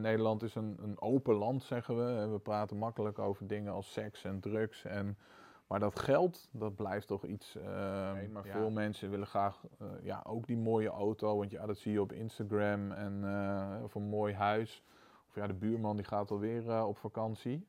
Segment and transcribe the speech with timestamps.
[0.00, 2.28] Nederland is een, een open land, zeggen we.
[2.28, 4.84] We praten makkelijk over dingen als seks en drugs.
[4.84, 5.18] En,
[5.66, 7.56] maar dat geld, dat blijft toch iets.
[7.56, 11.36] Uh, nee, maar veel mensen willen graag uh, ja, ook die mooie auto.
[11.36, 12.92] Want ja, dat zie je op Instagram.
[12.92, 14.82] En, uh, of een mooi huis.
[15.28, 17.68] Of ja, de buurman die gaat alweer op vakantie.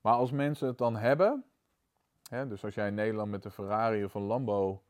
[0.00, 1.44] Maar als mensen het dan hebben.
[2.28, 4.82] Hè, dus als jij in Nederland met een Ferrari of een Lambo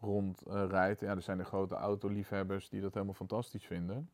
[0.00, 1.00] rondrijdt.
[1.00, 4.10] ja, er zijn de grote autoliefhebbers die dat helemaal fantastisch vinden.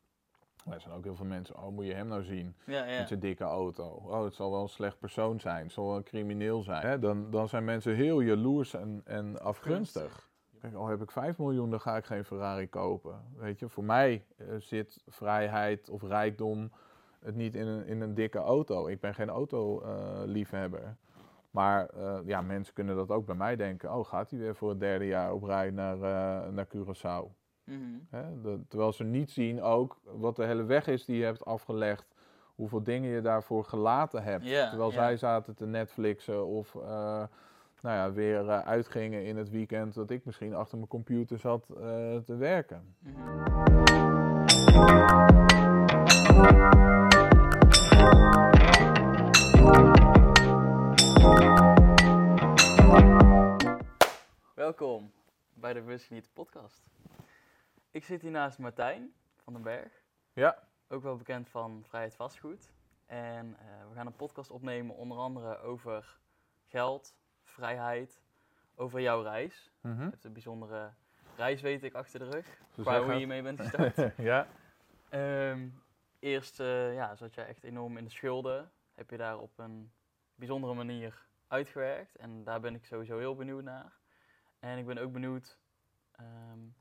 [0.69, 2.97] Er zijn ook heel veel mensen, oh moet je hem nou zien ja, ja.
[2.97, 3.83] met zijn dikke auto.
[3.87, 6.81] Oh, het zal wel een slecht persoon zijn, het zal wel een crimineel zijn.
[6.81, 6.99] Hè?
[6.99, 10.29] Dan, dan zijn mensen heel jaloers en, en afgunstig.
[10.61, 13.21] Kijk, al heb ik 5 miljoen, dan ga ik geen Ferrari kopen.
[13.35, 16.71] Weet je, voor mij uh, zit vrijheid of rijkdom
[17.19, 18.87] het niet in een, in een dikke auto.
[18.87, 20.81] Ik ben geen autoliefhebber.
[20.81, 20.87] Uh,
[21.51, 23.93] maar uh, ja, mensen kunnen dat ook bij mij denken.
[23.93, 25.97] Oh, gaat hij weer voor het derde jaar op rij naar,
[26.51, 27.40] naar Curaçao?
[27.71, 31.23] Mm Hè, de, terwijl ze niet zien ook wat de hele weg is die je
[31.23, 32.05] hebt afgelegd.
[32.55, 34.45] Hoeveel dingen je daarvoor gelaten hebt.
[34.45, 36.81] Terwijl zij zaten te Netflixen of uh,
[37.81, 39.93] nou ja, weer uh, uitgingen in het weekend.
[39.93, 41.77] Dat ik misschien achter mijn computer zat uh,
[42.17, 42.95] te werken.
[42.99, 43.51] Mm -hmm.
[54.55, 55.11] Welkom
[55.53, 56.83] bij de Bewust podcast.
[57.93, 60.03] Ik zit hier naast Martijn van den Berg.
[60.33, 60.67] Ja.
[60.87, 62.71] Ook wel bekend van Vrijheid Vastgoed.
[63.05, 66.19] En uh, we gaan een podcast opnemen onder andere over
[66.67, 68.21] geld, vrijheid,
[68.75, 69.71] over jouw reis.
[69.81, 70.03] Mm -hmm.
[70.03, 70.93] Je hebt een bijzondere
[71.35, 72.61] reis, weet ik, achter de rug.
[72.81, 74.15] Qua hoe je mee bent gestart.
[74.31, 74.47] ja.
[75.49, 75.83] Um,
[76.19, 78.71] eerst uh, ja, zat je echt enorm in de schulden.
[78.93, 79.91] Heb je daar op een
[80.35, 82.15] bijzondere manier uitgewerkt.
[82.15, 83.99] En daar ben ik sowieso heel benieuwd naar.
[84.59, 85.59] En ik ben ook benieuwd
[86.19, 86.75] um,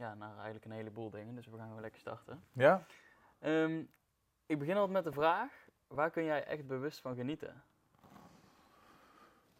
[0.00, 1.34] ja, naar eigenlijk een heleboel dingen.
[1.34, 2.44] Dus we gaan gewoon lekker starten.
[2.52, 2.86] Ja.
[3.40, 3.90] Um,
[4.46, 7.62] ik begin altijd met de vraag, waar kun jij echt bewust van genieten?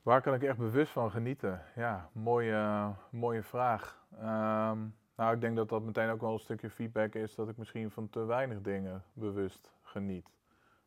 [0.02, 1.62] Waar kan ik echt bewust van genieten?
[1.74, 4.04] Ja, mooie, mooie vraag.
[4.12, 7.56] Um, nou, ik denk dat dat meteen ook wel een stukje feedback is dat ik
[7.56, 10.30] misschien van te weinig dingen bewust geniet.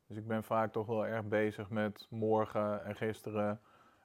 [0.08, 3.62] Dus ik ben vaak toch wel erg bezig met morgen en gisteren.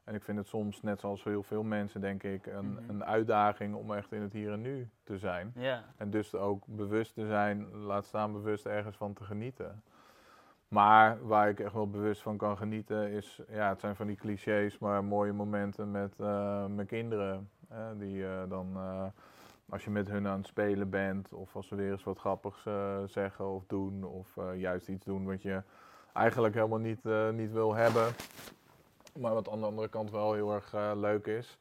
[0.08, 2.91] En ik vind het soms, net zoals heel veel mensen, denk ik, een, Mhm.
[2.91, 5.52] een uitdaging om echt in het hier en nu te zijn.
[5.96, 9.82] En dus ook bewust te zijn, laat staan bewust ergens van te genieten.
[10.69, 14.16] Maar waar ik echt wel bewust van kan genieten is, ja, het zijn van die
[14.16, 17.48] clichés, maar mooie momenten met eh, mijn kinderen.
[17.69, 19.04] hè, die eh, dan, eh,
[19.69, 22.66] als je met hun aan het spelen bent, of als ze weer eens wat grappigs
[22.66, 25.62] eh, zeggen of doen, of eh, juist iets doen wat je
[26.12, 28.06] eigenlijk helemaal niet, eh, niet wil hebben.
[29.19, 31.59] Maar wat aan de andere kant wel heel erg eh, leuk is.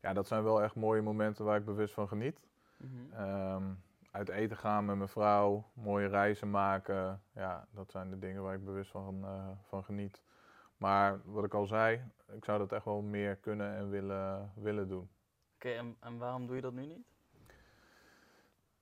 [0.00, 2.40] Ja, dat zijn wel echt mooie momenten waar ik bewust van geniet.
[2.76, 3.12] Mhm.
[3.12, 3.64] Ehm,
[4.10, 7.22] uit eten gaan met mijn vrouw, mooie reizen maken.
[7.32, 10.22] Ja, dat zijn de dingen waar ik bewust van, eh, van geniet.
[10.76, 12.02] Maar wat ik al zei,
[12.32, 15.10] ik zou dat echt wel meer kunnen en willen, willen doen.
[15.54, 17.06] Oké, en, en waarom doe je dat nu niet?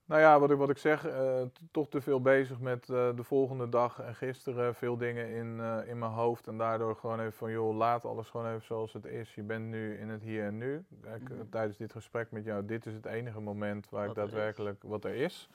[0.07, 1.41] Nou ja, wat ik, wat ik zeg, eh,
[1.71, 4.75] toch te veel bezig met eh, de volgende dag en gisteren.
[4.75, 6.47] Veel dingen in, eh, in mijn hoofd.
[6.47, 9.35] En daardoor gewoon even van, joh, laat alles gewoon even zoals het is.
[9.35, 10.85] Je bent nu in het hier en nu.
[11.01, 11.49] Kijk, Mhm.
[11.49, 14.83] tijdens dit gesprek met jou, dit is het enige moment waar ik Wat er daadwerkelijk
[14.83, 15.49] wat er is.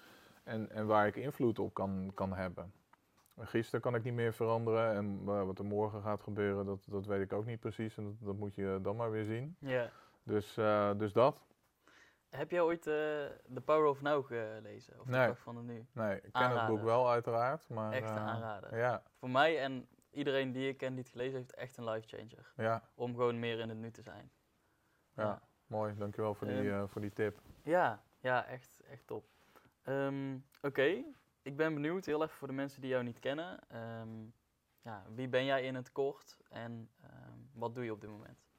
[0.45, 2.73] En, en waar ik invloed op kan, kan hebben.
[3.37, 4.95] En Gisteren kan ik niet meer veranderen.
[4.95, 7.97] En wa- wat er morgen gaat gebeuren, dat, dat weet ik ook niet precies.
[7.97, 9.57] En dat, dat moet je dan maar weer zien.
[9.59, 9.89] Ja.
[10.23, 10.55] Dus,
[10.97, 11.41] dus dat.
[12.37, 12.95] Heb jij ooit eh
[13.55, 15.01] The Power of Now gelezen?
[15.01, 15.35] Of de Nee.
[15.35, 15.87] van het nu?
[15.93, 17.69] Nee, ik ken het boek wel uiteraard.
[17.69, 18.77] Maar, Echt een eh, aanrader.
[18.79, 22.09] Ja, Voor mij en iedereen die ik ken die het gelezen heeft, echt een life
[22.17, 22.53] changer.
[22.57, 22.83] ja.
[22.95, 24.31] Om gewoon meer in het nu te zijn.
[25.15, 25.95] Ja, mooi.
[25.97, 27.41] Dankjewel voor die, Ehm, eh, voor die tip.
[27.63, 29.25] Ja, ja, echt, echt top.
[29.83, 31.05] Ehm, Oké,
[31.43, 33.69] ik ben benieuwd, heel even voor de mensen die jou niet kennen.
[33.69, 34.25] Ehm,
[34.83, 36.91] ja, wie ben jij in het kort en
[37.53, 38.51] wat doe je op dit moment?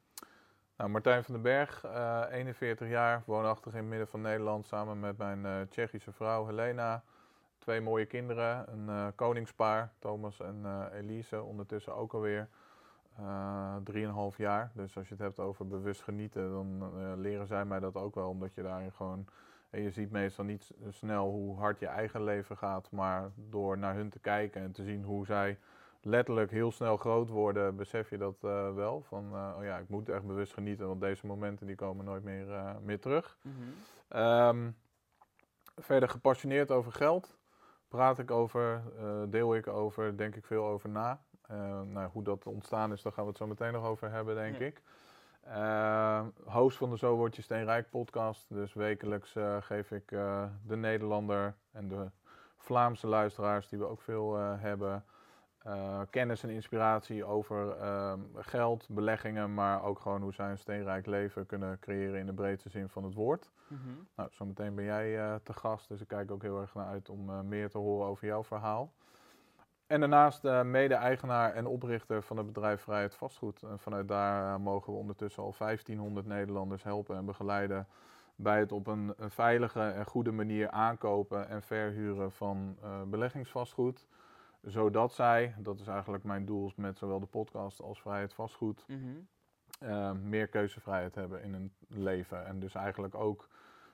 [0.76, 5.00] Nou, Martijn van den Berg, eh, 41 jaar, woonachtig in het midden van Nederland, samen
[5.00, 7.02] met mijn eh, Tsjechische vrouw Helena.
[7.58, 12.48] Twee mooie kinderen, een eh, koningspaar, Thomas en eh, Elise, ondertussen ook alweer
[13.18, 14.70] eh 3,5 jaar.
[14.74, 18.14] Dus als je het hebt over bewust genieten, dan eh, leren zij mij dat ook
[18.14, 19.26] wel, omdat je daarin gewoon...
[19.70, 23.94] En je ziet meestal niet snel hoe hard je eigen leven gaat, maar door naar
[23.94, 25.58] hun te kijken en te zien hoe zij
[26.04, 29.02] letterlijk heel snel groot worden, besef je dat eh, wel.
[29.02, 32.24] Van, eh, oh ja, ik moet echt bewust genieten, want deze momenten die komen nooit
[32.24, 33.38] meer, eh, meer terug.
[34.08, 34.70] Ehm,
[35.76, 37.36] verder gepassioneerd over geld.
[37.88, 38.82] Praat ik over,
[39.28, 41.20] deel ik over, denk ik veel over na.
[41.84, 44.58] Nou, hoe dat ontstaan is, daar gaan we het zo meteen nog over hebben, denk
[44.58, 44.64] Ja.
[44.66, 44.82] ik.
[45.44, 48.46] Ehm, host van de Zo Word Je Steenrijk podcast.
[48.48, 50.08] Dus wekelijks geef ik
[50.66, 52.10] de Nederlander en de
[52.56, 55.04] Vlaamse luisteraars, die we ook veel hebben,
[55.64, 61.06] eh, kennis en inspiratie over ehm, geld, beleggingen, maar ook gewoon hoe zij een steenrijk
[61.06, 63.50] leven kunnen creëren in de breedste zin van het woord.
[63.66, 63.80] Mhm.
[64.16, 67.08] Nou, zometeen ben jij eh, te gast, dus ik kijk ook heel erg naar uit
[67.08, 68.92] om eh, meer te horen over jouw verhaal.
[69.86, 73.62] En daarnaast mede-eigenaar en oprichter van het bedrijf Vrijheid Vastgoed.
[73.62, 77.86] En vanuit daar mogen we ondertussen al 1500 Nederlanders helpen en begeleiden
[78.36, 84.06] bij het op een, een veilige en goede manier aankopen en verhuren van beleggingsvastgoed
[84.66, 89.00] zodat zij, dat is eigenlijk mijn doel met zowel de podcast als vrijheid vastgoed, Mhm.
[89.80, 92.46] uh, meer keuzevrijheid hebben in hun leven.
[92.46, 93.48] En dus eigenlijk ook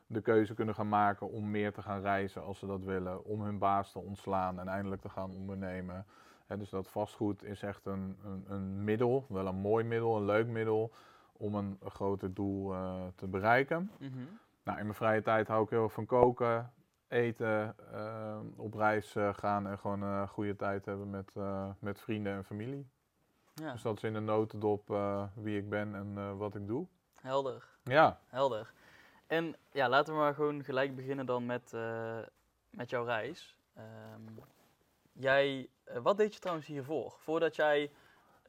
[0.06, 3.42] de keuze kunnen gaan maken om meer te gaan reizen als ze dat willen, om
[3.42, 6.06] hun baas te ontslaan en eindelijk te gaan ondernemen.
[6.46, 10.24] Hè, dus dat vastgoed is echt een, een, een, middel, wel een mooi middel, een
[10.24, 10.92] leuk middel,
[11.32, 13.90] om een, groter doel uh, te bereiken.
[13.98, 14.18] Mhm.
[14.62, 16.72] Nou, in mijn vrije tijd hou ik heel erg van koken,
[17.10, 21.32] eten, uh, op reis uh, gaan en gewoon een goede tijd hebben met,
[21.78, 22.88] met vrienden en familie.
[23.54, 23.72] Ja.
[23.72, 24.96] Dus dat is in een notendop
[25.34, 26.86] wie ik ben en wat ik doe.
[27.14, 27.64] Helder.
[27.82, 28.20] Ja.
[28.26, 28.72] Helder.
[29.26, 31.72] En ja, laten we maar gewoon gelijk beginnen dan met,
[32.70, 33.56] met jouw reis.
[33.78, 34.38] Um,
[35.12, 35.68] jij,
[36.02, 37.14] wat deed je trouwens hiervoor?
[37.18, 37.90] Voordat jij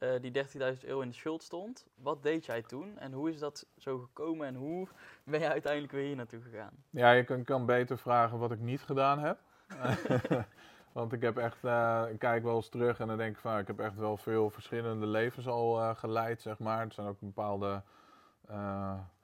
[0.02, 0.32] uh, die
[0.76, 1.86] 30.000 euro in de schuld stond.
[1.94, 4.88] Wat deed jij toen en hoe is dat zo gekomen en hoe
[5.24, 6.72] ben je uiteindelijk weer hier naartoe gegaan?
[6.90, 9.38] Ja, je kan, kan beter vragen wat ik niet gedaan heb.
[10.92, 13.58] Want ik heb echt, uh, ik kijk wel eens terug en dan denk ik van,
[13.58, 16.84] ik heb echt wel veel verschillende levens al uh, geleid, zeg maar.
[16.86, 17.82] Er zijn ook bepaalde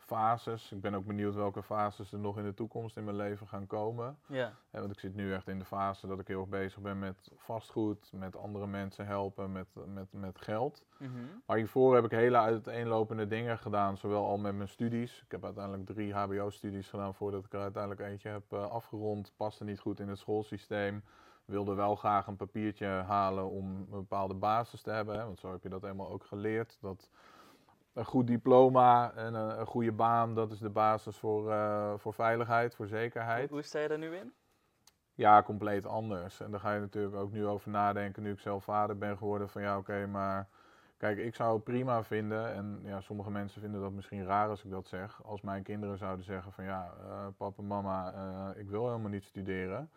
[0.09, 0.73] fases.
[0.73, 3.67] Ik ben ook benieuwd welke fases er nog in de toekomst in mijn leven gaan
[3.67, 4.19] komen.
[4.27, 4.53] Ja.
[4.71, 7.31] Want ik zit nu echt in de fase dat ik heel erg bezig ben met
[7.37, 10.85] vastgoed, met andere mensen helpen, met, met, met geld.
[10.99, 11.13] Mhm.
[11.47, 15.23] Maar hiervoor heb ik hele uiteenlopende dingen gedaan, zowel al met mijn studies.
[15.25, 19.33] Ik heb uiteindelijk drie HBO-studies gedaan voordat ik er uiteindelijk eentje heb uh, afgerond.
[19.37, 21.03] Paste niet goed in het schoolsysteem.
[21.45, 25.19] Wilde wel graag een papiertje halen om een bepaalde basis te hebben.
[25.19, 26.79] Hè, want zo heb je dat helemaal ook geleerd.
[26.81, 27.11] Dat
[27.99, 32.15] een goed diploma en een, een, goede baan, dat is de basis voor, uh, voor
[32.15, 33.51] veiligheid, voor zekerheid.
[33.51, 34.33] Hoe sta je daar nu in?
[35.15, 36.41] Ja, compleet anders.
[36.41, 39.49] En daar ga je natuurlijk ook nu over nadenken, nu ik zelf vader ben geworden,
[39.49, 40.49] van ja, oké, okay, maar
[40.97, 44.65] kijk, ik zou het prima vinden, en ja, sommige mensen vinden dat misschien raar als
[44.65, 48.69] ik dat zeg, als mijn kinderen zouden zeggen van ja, uh, papa, mama, uh, ik
[48.69, 49.91] wil helemaal niet studeren.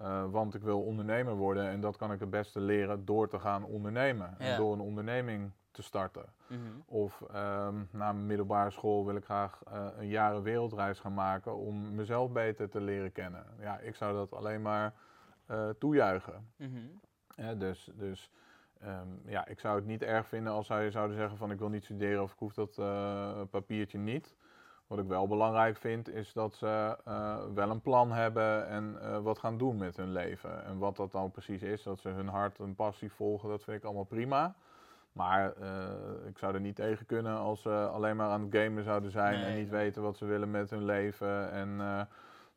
[0.00, 3.38] Uh, want ik wil ondernemer worden en dat kan ik het beste leren door te
[3.38, 4.34] gaan ondernemen.
[4.38, 4.44] Ja.
[4.44, 6.24] En door een onderneming te starten.
[6.46, 6.60] Mhm.
[6.86, 11.56] Of um, na mijn middelbare school wil ik graag uh, een jaren wereldreis gaan maken
[11.56, 13.46] om mezelf beter te leren kennen.
[13.60, 14.94] Ja, ik zou dat alleen maar
[15.50, 16.48] uh, toejuichen.
[16.56, 16.78] Mhm.
[17.36, 18.30] Ja, dus dus
[18.84, 21.68] um, ja, ik zou het niet erg vinden als zij zouden zeggen van ik wil
[21.68, 24.34] niet studeren of ik hoef dat uh, papiertje niet.
[24.86, 26.96] Wat ik wel belangrijk vind is dat ze
[27.54, 30.64] wel een plan hebben en wat gaan doen met hun leven.
[30.64, 33.76] En wat dat dan precies is, dat ze hun hart en passie volgen, dat vind
[33.76, 34.54] ik allemaal prima.
[35.20, 38.84] Maar uh, ik zou er niet tegen kunnen als ze alleen maar aan het gamen
[38.84, 39.80] zouden zijn Nee, en niet nee.
[39.80, 41.50] weten wat ze willen met hun leven.
[41.50, 42.00] En eh,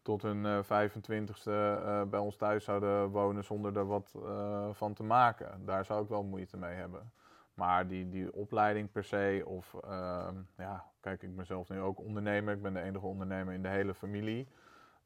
[0.04, 4.94] tot hun eh, 25ste eh, bij ons thuis zouden wonen zonder er wat eh, van
[4.94, 5.66] te maken.
[5.66, 7.12] Daar zou ik wel moeite mee hebben.
[7.54, 12.00] Maar die, die opleiding per se, of ehm, ja, kijk, ik ben zelf nu ook
[12.00, 12.54] ondernemer.
[12.54, 14.48] Ik ben de enige ondernemer in de hele familie.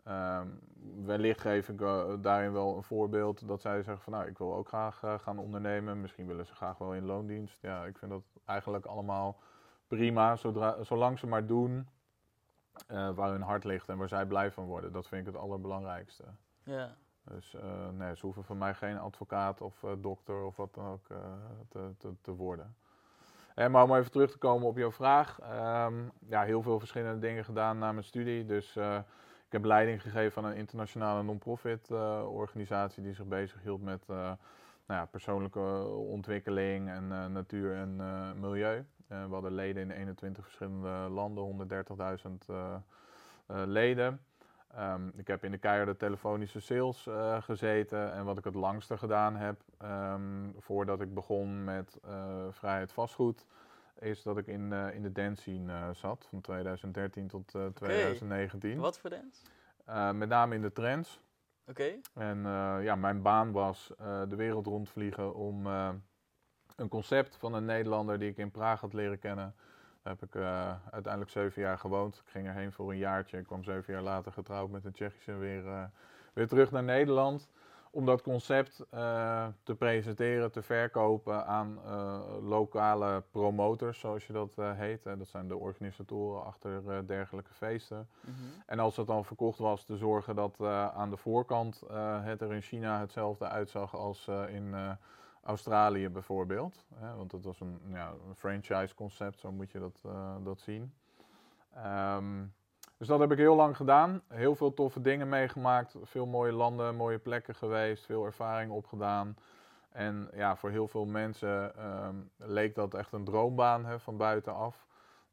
[0.08, 0.48] Ehm,
[1.06, 4.56] wellicht geef ik eh, daarin wel een voorbeeld dat zij zeggen van nou, ik wil
[4.56, 6.02] ook graag eh, gaan ondernemen.
[6.02, 7.62] Misschien willen ze graag wel in loondienst.
[7.62, 9.40] Ja, ik vind dat eigenlijk allemaal
[9.88, 11.88] prima, zodra, zolang ze maar doen
[12.88, 14.92] eh, waar hun hart ligt en waar zij blij van worden.
[14.92, 16.24] Dat vind ik het allerbelangrijkste.
[16.64, 16.96] Ja.
[17.24, 17.58] Dus
[17.92, 21.06] nee, ze hoeven van mij geen advocaat of dokter of wat dan ook
[21.70, 22.76] te, te, te worden.
[23.56, 25.40] En maar om even terug te komen op jouw vraag.
[25.40, 25.94] ehm,
[26.28, 28.46] ja, heel veel verschillende dingen gedaan na mijn studie.
[28.46, 28.78] Dus
[29.48, 34.32] ik heb leiding gegeven aan een internationale non-profit eh, organisatie die zich bezighield met eh,
[34.88, 37.96] nou ja, persoonlijke ontwikkeling en eh, natuur en
[38.40, 38.86] milieu.
[39.08, 42.74] We hadden leden in 21 verschillende landen, 130.000 eh,
[43.48, 44.22] eh, leden.
[44.74, 47.08] Ehm, ik heb in de keiharde telefonische sales
[47.40, 52.00] gezeten en wat ik het langste gedaan heb ehm, voordat ik begon met
[52.50, 53.46] vrijheid vastgoed,
[54.00, 57.66] is dat ik in, eh, in de dance scene eh, zat van 2013 tot eh,
[57.66, 58.80] 2019.
[58.80, 59.42] Wat voor dance?
[59.86, 61.20] Eh, met name in de trends.
[61.68, 61.94] Oké.
[62.14, 65.90] En eh, ja, mijn baan was eh, de wereld rondvliegen om eh,
[66.76, 69.56] een concept van een Nederlander die ik in Praag had leren kennen.
[70.04, 72.16] Daar heb ik eh, uiteindelijk zeven jaar gewoond.
[72.26, 73.38] Ik ging erheen voor een jaartje.
[73.38, 75.84] Ik kwam zeven jaar later getrouwd met een Tsjechische weer, eh,
[76.34, 77.50] weer terug naar Nederland.
[77.92, 84.54] Om dat concept eh, te presenteren, te verkopen aan eh, lokale promotors, zoals je dat
[84.58, 85.04] eh, heet.
[85.04, 88.08] Dat zijn de organisatoren achter dergelijke feesten.
[88.22, 88.34] Mhm.
[88.66, 90.62] En als het dan verkocht was, te zorgen dat
[90.94, 91.82] aan de voorkant
[92.22, 94.98] het er in China hetzelfde uitzag als in
[95.44, 96.86] Australië bijvoorbeeld.
[97.16, 100.02] Want dat was een, ja, een franchise concept, zo moet je dat,
[100.44, 100.94] dat zien.
[101.74, 102.44] Ehm,
[102.98, 104.22] dus dat heb ik heel lang gedaan.
[104.28, 105.96] Heel veel toffe dingen meegemaakt.
[106.04, 108.06] Veel mooie landen, mooie plekken geweest.
[108.06, 109.38] Veel ervaring opgedaan.
[109.92, 114.86] En ja, voor heel veel mensen ehm, leek dat echt een droombaan hè, van buitenaf.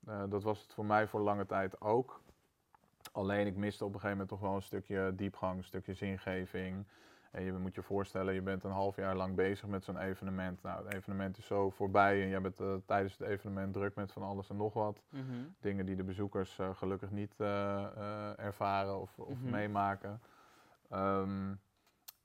[0.09, 2.21] Uh, dat was het voor mij voor lange tijd ook.
[3.13, 6.87] Alleen ik miste op een gegeven moment toch wel een stukje diepgang, een stukje zingeving.
[7.35, 10.63] En je moet je voorstellen, je bent een half jaar lang bezig met zo'n evenement.
[10.63, 14.13] Nou, het evenement is zo voorbij en jij bent uh, tijdens het evenement druk met
[14.13, 15.03] van alles en nog wat.
[15.09, 15.23] Mhm.
[15.61, 19.51] Dingen die de bezoekers uh, gelukkig niet uh, ervaren of, of Mhm.
[19.51, 20.21] meemaken.
[20.91, 21.55] Ehm,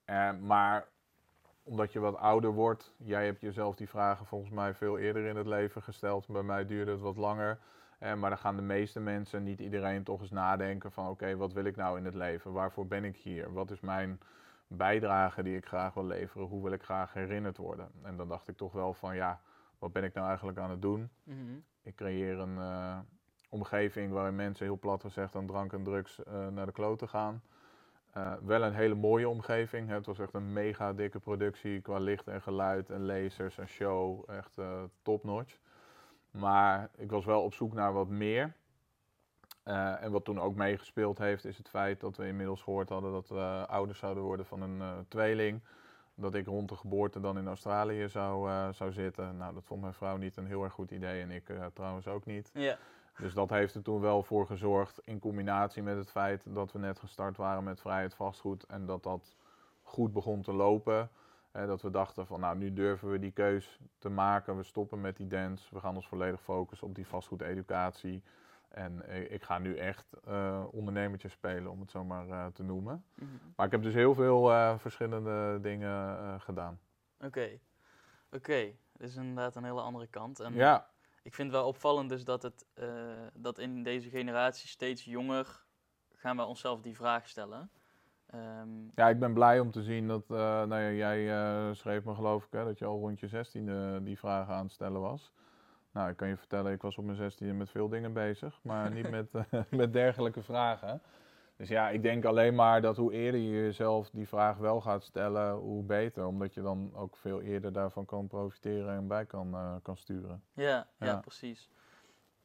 [0.06, 0.88] en, maar
[1.64, 5.36] omdat je wat ouder wordt, jij hebt jezelf die vragen volgens mij veel eerder in
[5.36, 6.28] het leven gesteld.
[6.28, 7.60] Bij mij duurde het wat langer.
[8.00, 11.54] Eh, maar dan gaan de meeste mensen, niet iedereen, toch eens nadenken van oké, wat
[11.54, 12.52] wil ik nou in het leven?
[12.52, 13.54] Waarvoor ben ik hier?
[13.54, 14.20] Wat is mijn
[14.70, 16.48] bijdrage die ik graag wil leveren?
[16.48, 17.92] Hoe wil ik graag herinnerd worden?
[18.04, 19.42] En dan dacht ik toch wel van ja,
[19.80, 21.10] wat ben ik nou eigenlijk aan het doen?
[21.24, 21.58] Mhm.
[21.82, 22.98] Ik creëer een eh,
[23.50, 27.42] omgeving waarin mensen heel plat gezegd aan drank en drugs eh, naar de kloten gaan.
[28.14, 29.88] Eh, wel een hele mooie omgeving.
[29.88, 29.94] hè.
[29.94, 34.30] Het was echt een mega dikke productie qua licht en geluid en lasers en show.
[34.30, 35.58] Echt eh top-notch.
[36.32, 38.54] Maar ik was wel op zoek naar wat meer.
[39.70, 43.12] Eh, en wat toen ook meegespeeld heeft, is het feit dat we inmiddels gehoord hadden
[43.12, 45.62] dat we ouders zouden worden van een eh, tweeling.
[46.16, 49.38] Dat ik rond de geboorte dan in Australië zou, eh, zou zitten.
[49.38, 52.26] Nou, dat vond mijn vrouw niet een heel erg goed idee en ik trouwens ook
[52.26, 52.50] niet.
[52.54, 52.78] Ja.
[53.18, 56.80] Dus dat heeft er toen wel voor gezorgd, in combinatie met het feit dat we
[56.80, 59.36] net gestart waren met vrijheid vastgoed en dat dat
[59.82, 61.10] goed begon te lopen.
[61.52, 64.58] Dat we dachten van nou, nu durven we die keus te maken.
[64.58, 65.74] We stoppen met die dance.
[65.74, 68.24] We gaan ons volledig focussen op die vastgoededucatie.
[68.70, 73.06] En ik ga nu echt eh ondernemertje spelen, om het zo maar eh, te noemen.
[73.16, 73.30] Mhm.
[73.56, 76.80] Maar ik heb dus heel veel eh, verschillende dingen gedaan.
[77.20, 77.60] Oké.
[78.32, 78.74] Oké.
[78.98, 80.40] Dit is inderdaad een hele andere kant.
[80.40, 80.90] En Ja,
[81.24, 82.66] Ik vind het wel opvallend dus dat, het,
[83.34, 85.64] dat in deze generatie steeds jonger
[86.16, 87.72] gaan we onszelf die vraag stellen.
[88.26, 92.46] Ehm, Ja, ik ben blij om te zien dat, nou ja, jij schreef me geloof
[92.46, 95.32] ik hè, dat je al rond je 16e die vragen aan het stellen was.
[96.00, 98.92] Nou, ik kan je vertellen, ik was op mijn 16e met veel dingen bezig, maar
[98.92, 101.02] niet met, eh, met dergelijke vragen.
[101.56, 105.04] Dus ja, ik denk alleen maar dat hoe eerder je jezelf die vraag wel gaat
[105.04, 106.26] stellen, hoe beter.
[106.26, 110.44] Omdat je dan ook veel eerder daarvan kan profiteren en bij kan, eh, kan sturen.
[110.54, 111.06] ja, ja.
[111.06, 111.16] Ja.
[111.16, 111.70] precies.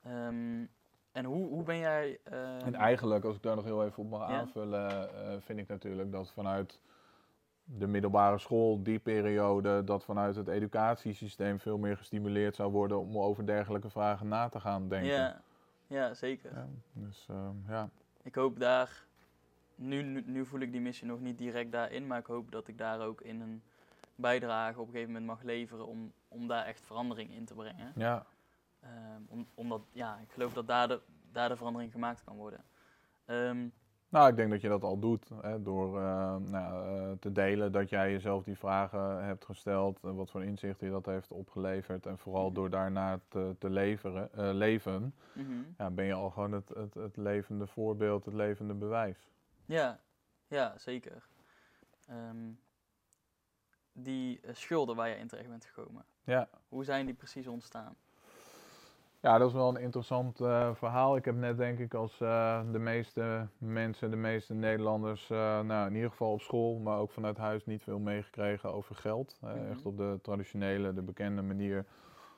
[0.02, 0.64] Ehm,
[1.12, 2.18] en hoe, hoe ben jij...
[2.24, 4.38] ehm, En eigenlijk, als ik daar nog heel even op mag Ja.
[4.38, 6.80] aanvullen, eh, vind ik natuurlijk dat vanuit
[7.64, 13.18] de middelbare school, die periode, dat vanuit het educatiesysteem veel meer gestimuleerd zou worden om
[13.18, 15.08] over dergelijke vragen na te gaan denken.
[15.08, 15.40] ja,
[15.86, 16.54] ja, zeker.
[16.54, 17.88] Ja, dus ehm, ja.
[18.22, 19.04] Ik hoop daar...
[19.76, 22.68] Nu, nu, nu voel ik die missie nog niet direct daarin, maar ik hoop dat
[22.68, 23.62] ik daar ook in een
[24.14, 27.92] bijdrage op een gegeven moment mag leveren om, om daar echt verandering in te brengen.
[27.96, 28.26] ja,
[28.84, 31.00] Ehm, om, omdat, ja, ik geloof dat daar de,
[31.32, 32.64] daar de verandering gemaakt kan worden.
[33.24, 33.68] Ehm,
[34.14, 37.72] nou, ik denk dat je dat al doet hè, door eh, nou, eh, te delen
[37.72, 42.06] dat jij jezelf die vragen hebt gesteld, en wat voor inzichten je dat heeft opgeleverd
[42.06, 42.54] en vooral Mhm.
[42.54, 45.62] door daarna te, te leveren, eh, leven, mhm.
[45.78, 49.30] ja, ben je al gewoon het, het, het levende voorbeeld, het levende bewijs.
[49.64, 50.00] Ja,
[50.46, 51.28] ja, zeker.
[52.06, 52.50] Ehm,
[53.92, 56.48] die eh, schulden waar je in terecht bent gekomen, Ja.
[56.68, 57.96] hoe zijn die precies ontstaan?
[59.24, 61.16] Ja, dat is wel een interessant eh, verhaal.
[61.16, 65.86] Ik heb net denk ik als eh, de meeste mensen, de meeste Nederlanders, eh, nou
[65.86, 69.36] in ieder geval op school, maar ook vanuit huis niet veel meegekregen over geld.
[69.40, 69.70] Mhm.
[69.70, 71.86] Echt op de traditionele, de bekende manier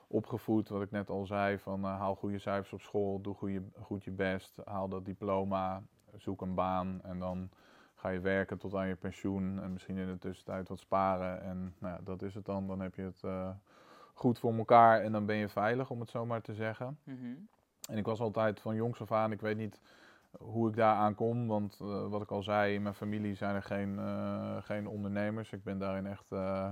[0.06, 0.68] opgevoed.
[0.68, 4.10] Wat ik net al zei, van haal goede cijfers op school, doe goede, goed je
[4.10, 5.82] best, haal dat diploma,
[6.16, 7.50] zoek een baan en dan
[7.94, 11.42] ga je werken tot aan je pensioen en misschien in de tussentijd wat sparen.
[11.42, 12.66] En nou dat is het dan.
[12.66, 13.22] Dan heb je het
[14.16, 16.98] goed voor elkaar en dan ben je veilig, om het zo maar te zeggen.
[17.04, 17.34] Mhm.
[17.88, 19.80] En ik was altijd van jongs af aan, ik weet niet
[20.38, 23.54] hoe ik daar aan kom, want eh, wat ik al zei, in mijn familie zijn
[23.54, 25.52] er geen, eh, geen ondernemers.
[25.52, 26.68] Ik ben daarin echt, eh,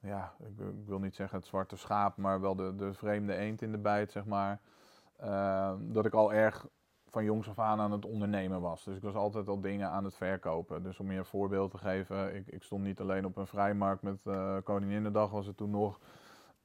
[0.00, 3.62] ja, ik, ik wil niet zeggen het zwarte schaap, maar wel de, de vreemde eend
[3.62, 4.60] in de bijt, zeg maar.
[5.16, 6.66] Eh, dat ik al erg
[7.08, 8.84] van jongs af aan aan het ondernemen was.
[8.84, 10.82] Dus ik was altijd al dingen aan het verkopen.
[10.82, 14.02] Dus om je een voorbeeld te geven, ik, ik stond niet alleen op een vrijmarkt
[14.02, 14.18] met
[14.64, 15.98] Koninginnedag, was het toen nog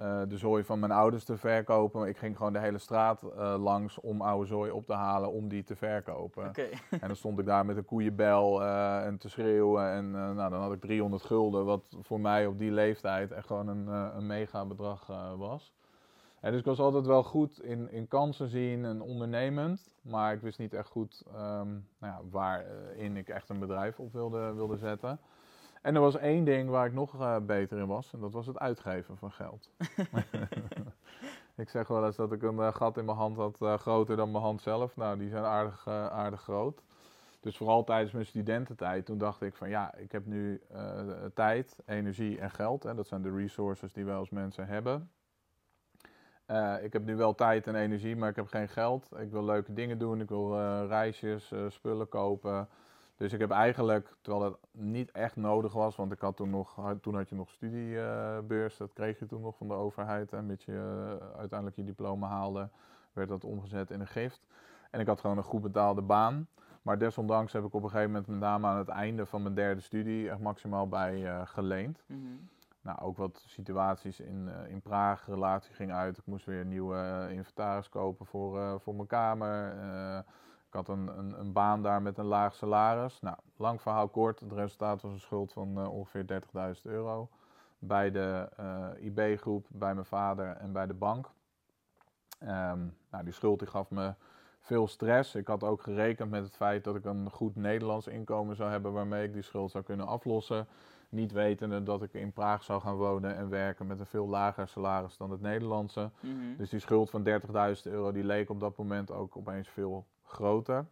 [0.01, 2.07] eh, de zooi van mijn ouders te verkopen.
[2.07, 5.47] Ik ging gewoon de hele straat eh, langs om oude zooi op te halen om
[5.47, 6.47] die te verkopen.
[6.47, 9.91] Oké, En dan stond ik daar met een koeienbel eh, en te schreeuwen.
[9.91, 13.67] En nou, dan had ik 300 gulden, wat voor mij op die leeftijd echt gewoon
[13.67, 15.73] een, een mega bedrag was.
[16.39, 19.93] En dus ik was altijd wel goed in, in kansen zien en ondernemend.
[20.01, 24.13] Maar ik wist niet echt goed ehm, nou ja, waarin ik echt een bedrijf op
[24.13, 25.19] wilde, wilde zetten.
[25.81, 28.47] En er was één ding waar ik nog eh, beter in was, en dat was
[28.47, 29.69] het uitgeven van geld.
[31.55, 34.15] ik zeg wel eens dat ik een eh, gat in mijn hand had eh, groter
[34.15, 34.95] dan mijn hand zelf.
[34.95, 36.81] Nou, die zijn aardig, aardig groot.
[37.39, 40.61] Dus vooral tijdens mijn studententijd, toen dacht ik van ja, ik heb nu
[41.33, 42.83] tijd, energie en geld.
[42.83, 45.11] Hè, dat zijn de resources die wij als mensen hebben.
[46.81, 49.09] Ik heb nu wel tijd en energie, maar ik heb geen geld.
[49.17, 50.57] Ik wil leuke dingen doen, ik wil
[50.87, 52.67] reisjes, spullen kopen.
[53.21, 56.95] Dus ik heb eigenlijk, terwijl dat niet echt nodig was, want ik had toen nog,
[57.01, 60.33] toen had je nog studiebeurs, dat kreeg je toen nog van de overheid.
[60.33, 62.69] En met je eh, uiteindelijk je diploma haalde,
[63.13, 64.45] werd dat omgezet in een gift.
[64.91, 66.47] En ik had gewoon een goed betaalde baan.
[66.81, 69.55] Maar desondanks heb ik op een gegeven moment, met name aan het einde van mijn
[69.55, 72.03] derde studie, echt maximaal bij eh, geleend.
[72.05, 72.19] Mhm.
[72.81, 76.17] Nou, ook wat situaties in, eh, in Praag, relatie ging uit.
[76.17, 79.73] Ik moest weer nieuwe eh, inventaris kopen voor, voor mijn kamer.
[80.71, 83.19] Ik had een, een, een baan daar met een laag salaris.
[83.21, 84.39] Nou, lang verhaal kort.
[84.39, 86.25] Het resultaat was een schuld van eh, ongeveer
[86.75, 87.29] 30.000 euro.
[87.79, 91.29] Bij de eh, IB-groep, bij mijn vader en bij de bank.
[92.39, 94.13] Ehm, nou, die schuld die gaf me
[94.59, 95.35] veel stress.
[95.35, 98.93] Ik had ook gerekend met het feit dat ik een goed Nederlands inkomen zou hebben
[98.93, 100.67] waarmee ik die schuld zou kunnen aflossen.
[101.09, 104.67] Niet wetende dat ik in Praag zou gaan wonen en werken met een veel lager
[104.67, 106.09] salaris dan het Nederlandse.
[106.19, 106.33] Mhm.
[106.57, 110.85] Dus die schuld van 30.000 euro die leek op dat moment ook opeens veel groter.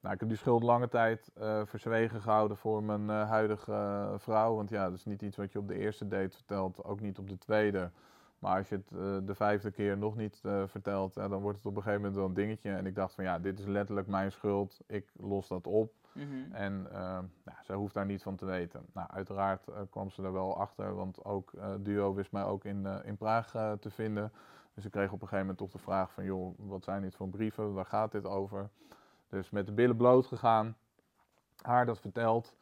[0.00, 4.12] Nou, ik heb die schuld lange tijd eh, verzwegen gehouden voor mijn eh, huidige eh,
[4.16, 4.54] vrouw.
[4.54, 7.18] Want ja, dat is niet iets wat je op de eerste date vertelt, ook niet
[7.18, 7.90] op de tweede.
[8.38, 11.82] Maar als je het de vijfde keer nog niet vertelt, dan wordt het op een
[11.82, 12.70] gegeven moment wel een dingetje.
[12.70, 14.80] En ik dacht van ja, dit is letterlijk mijn schuld.
[14.86, 15.92] Ik los dat op.
[16.12, 16.52] Mhm.
[16.52, 16.98] En uh,
[17.44, 18.86] nou, zij hoeft daar niet van te weten.
[18.92, 22.64] Nou, uiteraard uh, kwam ze er wel achter, want ook uh, Duo wist mij ook
[22.64, 24.32] in, uh, in Praag uh, te vinden.
[24.78, 27.16] Dus ik kreeg op een gegeven moment toch de vraag van, joh, wat zijn dit
[27.16, 27.72] voor brieven?
[27.72, 28.68] Waar gaat dit over?
[29.28, 30.76] Dus met de billen bloot gegaan,
[31.62, 32.54] haar dat verteld.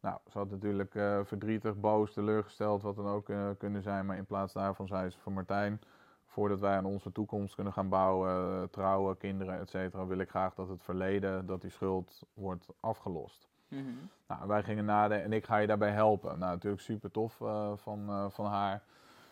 [0.00, 4.06] Nou, ze had natuurlijk uh, verdrietig, boos, teleurgesteld, wat dan ook uh, kunnen zijn.
[4.06, 5.80] Maar in plaats daarvan zei ze van Martijn,
[6.26, 10.54] voordat wij aan onze toekomst kunnen gaan bouwen, trouwen, kinderen, et cetera, wil ik graag
[10.54, 13.48] dat het verleden, dat die schuld wordt afgelost.
[13.68, 13.82] Mhm.
[14.28, 16.38] Nou, wij gingen nadenken en ik ga je daarbij helpen.
[16.38, 18.82] Nou, natuurlijk super tof uh, van, uh, van haar.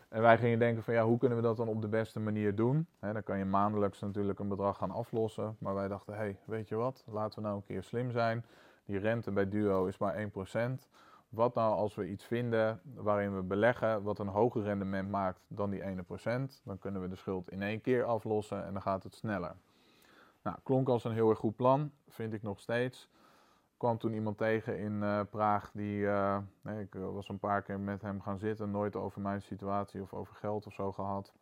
[0.08, 2.54] En wij gingen denken van ja, hoe kunnen we dat dan op de beste manier
[2.54, 2.86] doen?
[2.98, 5.56] Hè, dan kan je maandelijks natuurlijk een bedrag gaan aflossen.
[5.58, 8.44] Maar wij dachten, hé, hey, weet je wat, laten we nou een keer slim zijn.
[8.84, 10.88] Die rente bij Duo is maar 1%.
[11.28, 15.70] Wat nou als we iets vinden waarin we beleggen wat een hoger rendement maakt dan
[15.70, 15.84] die 1%?
[16.62, 19.54] Dan kunnen we de schuld in één keer aflossen en dan gaat het sneller.
[20.42, 23.08] Nou, klonk als een heel erg goed plan, vind ik nog steeds.
[23.78, 27.80] Kwam toen iemand tegen in uh, Praag die, uh, nee, ik was een paar keer
[27.80, 31.32] met hem gaan zitten, nooit over mijn situatie of over geld of zo gehad.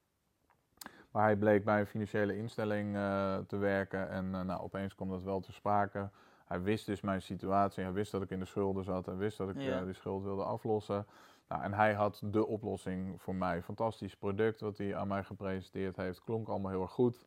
[1.10, 5.22] Maar hij bleek bij een financiële instelling uh, te werken en nou, opeens kwam dat
[5.22, 6.10] wel te sprake.
[6.46, 9.38] Hij wist dus mijn situatie, hij wist dat ik in de schulden zat, hij wist
[9.38, 9.84] dat ik Ja.
[9.84, 11.06] die schuld wilde aflossen.
[11.48, 13.62] Nou, en hij had de oplossing voor mij.
[13.62, 16.24] Fantastisch product wat hij aan mij gepresenteerd heeft.
[16.24, 17.24] Klonk allemaal heel erg goed.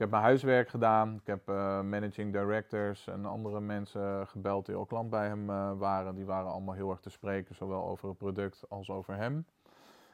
[0.00, 1.14] Ik heb mijn huiswerk gedaan.
[1.14, 5.72] Ik heb eh, managing directors en andere mensen gebeld die al klant bij hem eh,
[5.78, 6.14] waren.
[6.14, 9.46] Die waren allemaal heel erg te spreken, zowel over het product als over hem.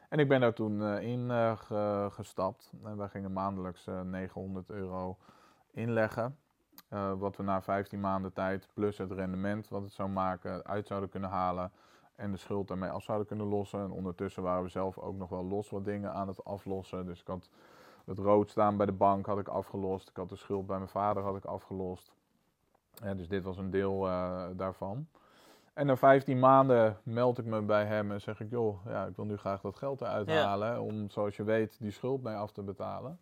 [0.09, 2.71] En ik ben daar toen eh, in ge- gestapt.
[2.83, 5.17] En wij gingen maandelijks eh, 900 euro
[5.71, 6.37] inleggen.
[7.17, 11.09] Wat we na 15 maanden tijd, plus het rendement wat het zou maken, uit zouden
[11.09, 11.71] kunnen halen.
[12.15, 13.79] En de schuld daarmee af zouden kunnen lossen.
[13.79, 17.05] En ondertussen waren we zelf ook nog wel los wat dingen aan het aflossen.
[17.05, 17.49] Dus ik had
[18.07, 20.09] het rood staan bij de bank had ik afgelost.
[20.09, 22.11] Ik had de schuld bij mijn vader had ik afgelost.
[23.03, 25.07] Ja, dus dit was een deel eh, daarvan.
[25.73, 29.15] En na 15 maanden meld ik me bij hem en zeg ik, joh, ja, ik
[29.15, 30.43] wil nu graag dat geld eruit Ja.
[30.43, 30.81] halen.
[30.81, 33.19] Om, zoals je weet, die schuld mee af te betalen.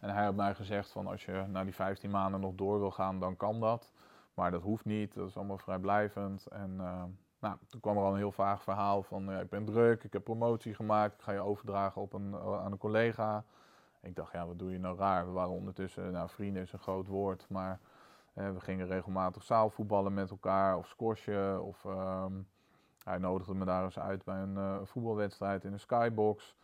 [0.00, 2.90] En hij had mij gezegd van, als je na die 15 maanden nog door wil
[2.90, 3.92] gaan, dan kan dat.
[4.34, 6.46] Maar dat hoeft niet, dat is allemaal vrijblijvend.
[6.46, 7.02] En eh,
[7.40, 10.12] nou, toen kwam er al een heel vaag verhaal van, ja, ik ben druk, ik
[10.12, 11.14] heb promotie gemaakt.
[11.14, 13.44] Ik ga je overdragen op een, aan een collega.
[14.02, 15.26] Ik dacht, ja, wat doe je nou raar?
[15.26, 17.80] We waren ondertussen, nou, vrienden is een groot woord, maar
[18.34, 21.62] eh, we gingen regelmatig zaalvoetballen met elkaar of squashen.
[21.62, 22.32] Of ehm,
[23.04, 26.56] hij nodigde me daar eens uit bij een eh, voetbalwedstrijd in een skybox.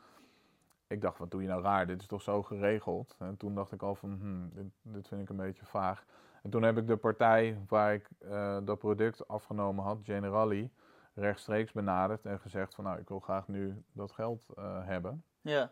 [0.86, 1.86] Ik dacht, wat doe je nou raar?
[1.86, 3.16] Dit is toch zo geregeld?
[3.18, 6.04] En toen dacht ik al van, hmm, dit, dit vind ik een beetje vaag.
[6.42, 10.70] En toen heb ik de partij waar ik eh, dat product afgenomen had, Generali,
[11.14, 14.46] rechtstreeks benaderd en gezegd van, nou, ik wil graag nu dat geld
[14.84, 15.24] hebben.
[15.40, 15.70] Ja.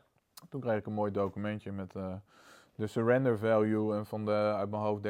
[0.48, 2.14] Toen kreeg ik een mooi documentje met eh,
[2.74, 5.02] de surrender value en van de uit mijn hoofd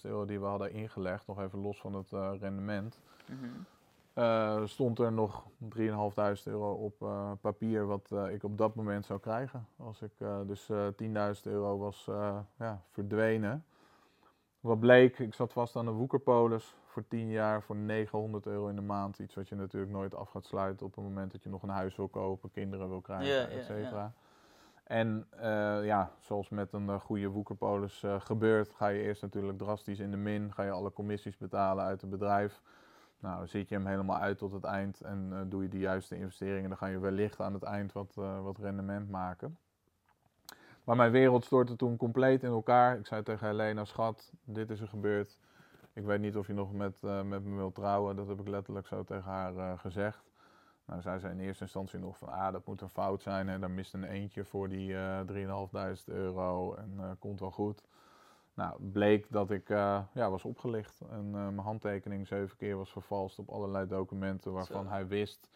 [0.02, 3.00] euro die we hadden ingelegd, nog even los van het eh, rendement.
[3.26, 3.50] Mhm.
[4.12, 6.96] eh, stond er nog 3.500 euro op
[7.40, 9.66] papier wat ik op dat moment zou krijgen.
[9.76, 10.12] Als ik
[10.46, 10.86] dus eh
[11.36, 12.04] 10.000 euro was
[12.58, 13.64] ja, verdwenen.
[14.60, 18.74] Wat bleek, ik zat vast aan een woekerpolis voor 10 jaar voor 900 euro in
[18.74, 19.18] de maand.
[19.18, 21.68] Iets wat je natuurlijk nooit af gaat sluiten op het moment dat je nog een
[21.68, 24.12] huis wil kopen, kinderen wil krijgen, ja, et cetera.
[24.84, 29.58] En eh, ja, zoals met een eh, goede woekerpolis eh, gebeurt, ga je eerst natuurlijk
[29.58, 30.52] drastisch in de min.
[30.52, 32.62] Ga je alle commissies betalen uit het bedrijf.
[33.18, 36.16] Nou, dan zit je hem helemaal uit tot het eind en doe je de juiste
[36.16, 36.68] investeringen.
[36.68, 39.58] Dan ga je wellicht aan het eind wat, wat rendement maken.
[40.84, 42.98] Maar mijn wereld stortte toen compleet in elkaar.
[42.98, 45.38] Ik zei tegen Helena, schat, dit is er gebeurd.
[45.92, 48.16] Ik weet niet of je nog met, met me wilt trouwen.
[48.16, 50.24] Dat heb ik letterlijk zo tegen haar gezegd.
[50.86, 53.48] Nou, zei ze in eerste instantie nog van, ah, dat moet een fout zijn.
[53.48, 57.84] En daar mist een eentje voor die eh 3.500 euro en eh, komt wel goed.
[58.54, 61.00] Nou, bleek dat ik eh, ja, was opgelicht.
[61.10, 64.90] En mijn handtekening zeven keer was vervalst op allerlei documenten waarvan Zo.
[64.90, 65.48] hij wist,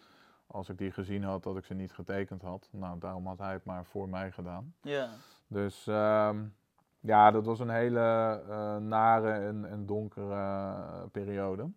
[0.46, 2.68] als ik die gezien had, dat ik ze niet getekend had.
[2.72, 4.74] Nou, daarom had hij het maar voor mij gedaan.
[4.82, 5.08] Ja,
[5.46, 6.44] Dus ehm,
[7.00, 8.42] ja, dat was een hele
[8.80, 11.70] nare en, en donkere periode.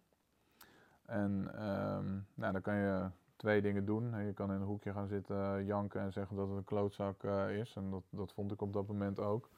[1.06, 3.10] En ehm, nou, dan kan je
[3.41, 4.25] twee dingen doen.
[4.25, 7.23] Je kan in een hoekje gaan zitten eh, janken en zeggen dat het een klootzak
[7.23, 7.75] eh, is.
[7.75, 9.49] En dat, dat vond ik op dat moment ook.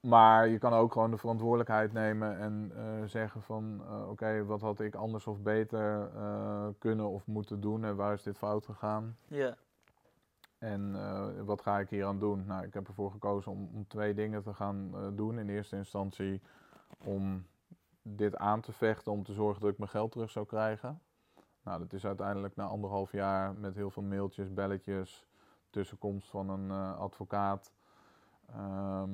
[0.00, 3.82] Maar je kan ook gewoon de verantwoordelijkheid nemen en eh, zeggen van...
[4.08, 6.10] oké, wat had ik anders of beter
[6.78, 9.16] kunnen of moeten doen en waar is dit fout gegaan?
[9.26, 9.56] ja,
[10.58, 10.96] En
[11.44, 12.44] wat ga ik hier aan doen?
[12.46, 15.38] Nou, ik heb ervoor gekozen om, om twee dingen te gaan doen.
[15.38, 16.40] In eerste instantie
[17.04, 17.46] om
[18.02, 21.00] dit aan te vechten, om te zorgen dat ik mijn geld terug zou krijgen.
[21.62, 25.26] Nou, dat is uiteindelijk na anderhalf jaar met heel veel mailtjes, belletjes,
[25.70, 27.72] tussenkomst van een eh, advocaat.
[28.54, 29.10] ehm,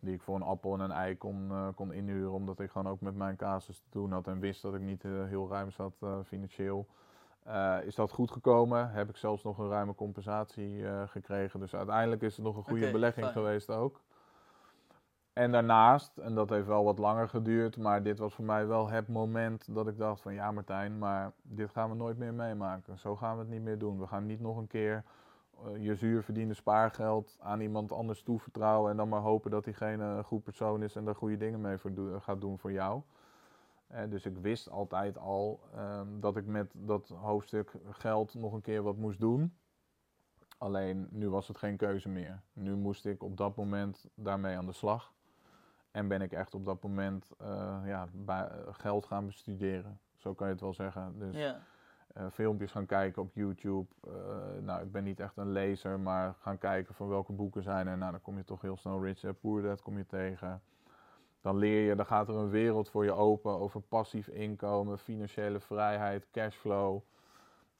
[0.00, 2.92] die ik voor een appel en een ei kon, eh, kon inhuren, omdat ik gewoon
[2.92, 5.70] ook met mijn casus te doen had en wist dat ik niet eh, heel ruim
[5.70, 6.86] zat financieel.
[7.84, 8.90] Is dat goed gekomen?
[8.90, 11.60] Heb ik zelfs nog een ruime compensatie gekregen.
[11.60, 14.00] Dus uiteindelijk is het nog een goede belegging geweest ook.
[15.32, 18.88] En daarnaast, en dat heeft wel wat langer geduurd, maar dit was voor mij wel
[18.88, 22.98] het moment dat ik dacht van ja Martijn, maar dit gaan we nooit meer meemaken.
[22.98, 23.98] Zo gaan we het niet meer doen.
[23.98, 25.04] We gaan niet nog een keer
[25.64, 30.04] eh, je zuur verdiende spaargeld aan iemand anders toevertrouwen en dan maar hopen dat diegene
[30.04, 31.78] een goed persoon is en daar goede dingen mee
[32.20, 33.02] gaat doen voor jou.
[33.86, 38.60] Eh, dus ik wist altijd al ehm, dat ik met dat hoofdstuk geld nog een
[38.60, 39.54] keer wat moest doen.
[40.58, 42.42] Alleen nu was het geen keuze meer.
[42.52, 45.12] Nu moest ik op dat moment daarmee aan de slag.
[45.92, 49.98] En ben ik echt op dat moment eh, ja, bij- geld gaan bestuderen.
[50.16, 51.18] Zo kan je het wel zeggen.
[51.18, 51.60] Dus ja,
[52.14, 53.86] eh, filmpjes gaan kijken op YouTube.
[54.04, 54.12] Eh,
[54.60, 57.98] nou, ik ben niet echt een lezer, maar gaan kijken van welke boeken zijn er.
[57.98, 60.62] Nou, dan kom je toch heel snel Rich Dad Poor Dad kom je tegen.
[61.40, 65.60] Dan leer je, dan gaat er een wereld voor je open over passief inkomen, financiële
[65.60, 67.00] vrijheid, cashflow.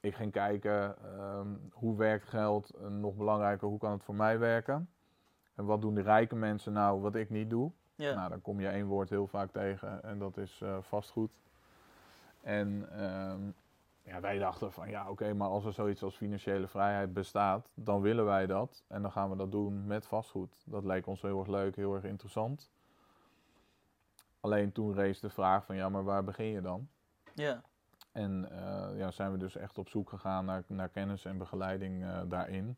[0.01, 4.39] Ik ging kijken ehm, hoe werkt geld en nog belangrijker, hoe kan het voor mij
[4.39, 4.89] werken?
[5.55, 7.73] En wat doen de rijke mensen nou wat ik niet doe?
[8.03, 11.31] Ja, Nou, dan kom je één woord heel vaak tegen en dat is eh, vastgoed.
[12.41, 13.41] En ehm,
[14.03, 18.01] ja, wij dachten van ja, oké, maar als er zoiets als financiële vrijheid bestaat, dan
[18.01, 18.85] willen wij dat.
[18.89, 20.63] En dan gaan we dat doen met vastgoed.
[20.67, 22.71] Dat leek ons heel erg leuk, heel erg interessant.
[24.41, 26.89] Alleen toen rees de vraag van ja, maar waar begin je dan?
[27.35, 27.63] ja,
[28.13, 32.05] En eh, ja, zijn we dus echt op zoek gegaan naar, naar kennis en begeleiding
[32.05, 32.77] eh, daarin.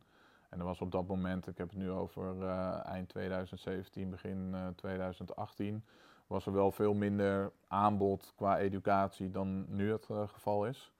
[0.54, 4.50] En er was op dat moment, ik heb het nu over eh, eind 2017, begin
[4.54, 5.84] eh, 2018,
[6.26, 10.92] was er wel veel minder aanbod qua educatie dan nu het eh, geval is.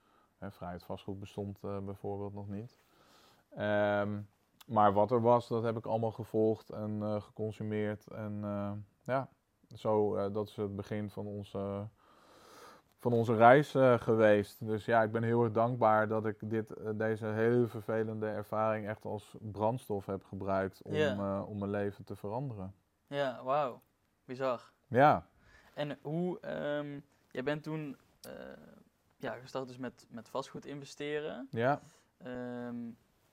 [0.51, 2.79] Vrijheid vastgoed bestond eh, bijvoorbeeld nog niet.
[3.57, 4.19] Ehm,
[4.67, 8.07] maar wat er was, dat heb ik allemaal gevolgd en eh, geconsumeerd.
[8.07, 8.73] En eh,
[9.05, 9.29] ja,
[9.75, 11.89] zo, eh, dat is het begin van onze
[13.05, 14.67] van onze reis eh, geweest.
[14.67, 18.89] Dus ja, ik ben heel erg dankbaar dat ik dit, eh, deze hele vervelende ervaring
[18.89, 22.75] echt als brandstof heb gebruikt om, eh, om mijn leven te veranderen.
[23.07, 23.83] ja, wauw,
[24.25, 24.73] bizar.
[24.87, 25.27] Ja,
[25.75, 27.97] En hoe, ehm, jij bent toen
[29.17, 31.49] ja, gestart dus met, met vastgoed investeren.
[31.51, 31.81] ja.
[32.19, 32.77] Ehm,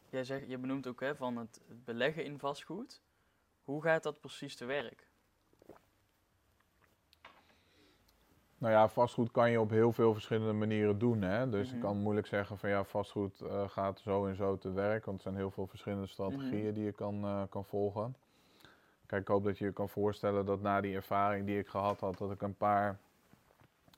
[0.09, 3.01] jij zegt, je benoemt ook hè, van het, het beleggen in vastgoed.
[3.63, 5.10] Hoe gaat dat precies te werk?
[8.61, 11.21] Nou ja, vastgoed kan je op heel veel verschillende manieren doen.
[11.21, 11.49] Hè?
[11.49, 11.75] Dus Mhm.
[11.75, 15.05] ik kan moeilijk zeggen van ja, vastgoed eh, gaat zo en zo te werk.
[15.05, 16.73] Want er zijn heel veel verschillende strategieën Mhm.
[16.73, 18.15] die je kan, eh, kan volgen.
[19.05, 21.99] Kijk, ik hoop dat je je kan voorstellen dat na die ervaring die ik gehad
[21.99, 22.97] had, dat ik een paar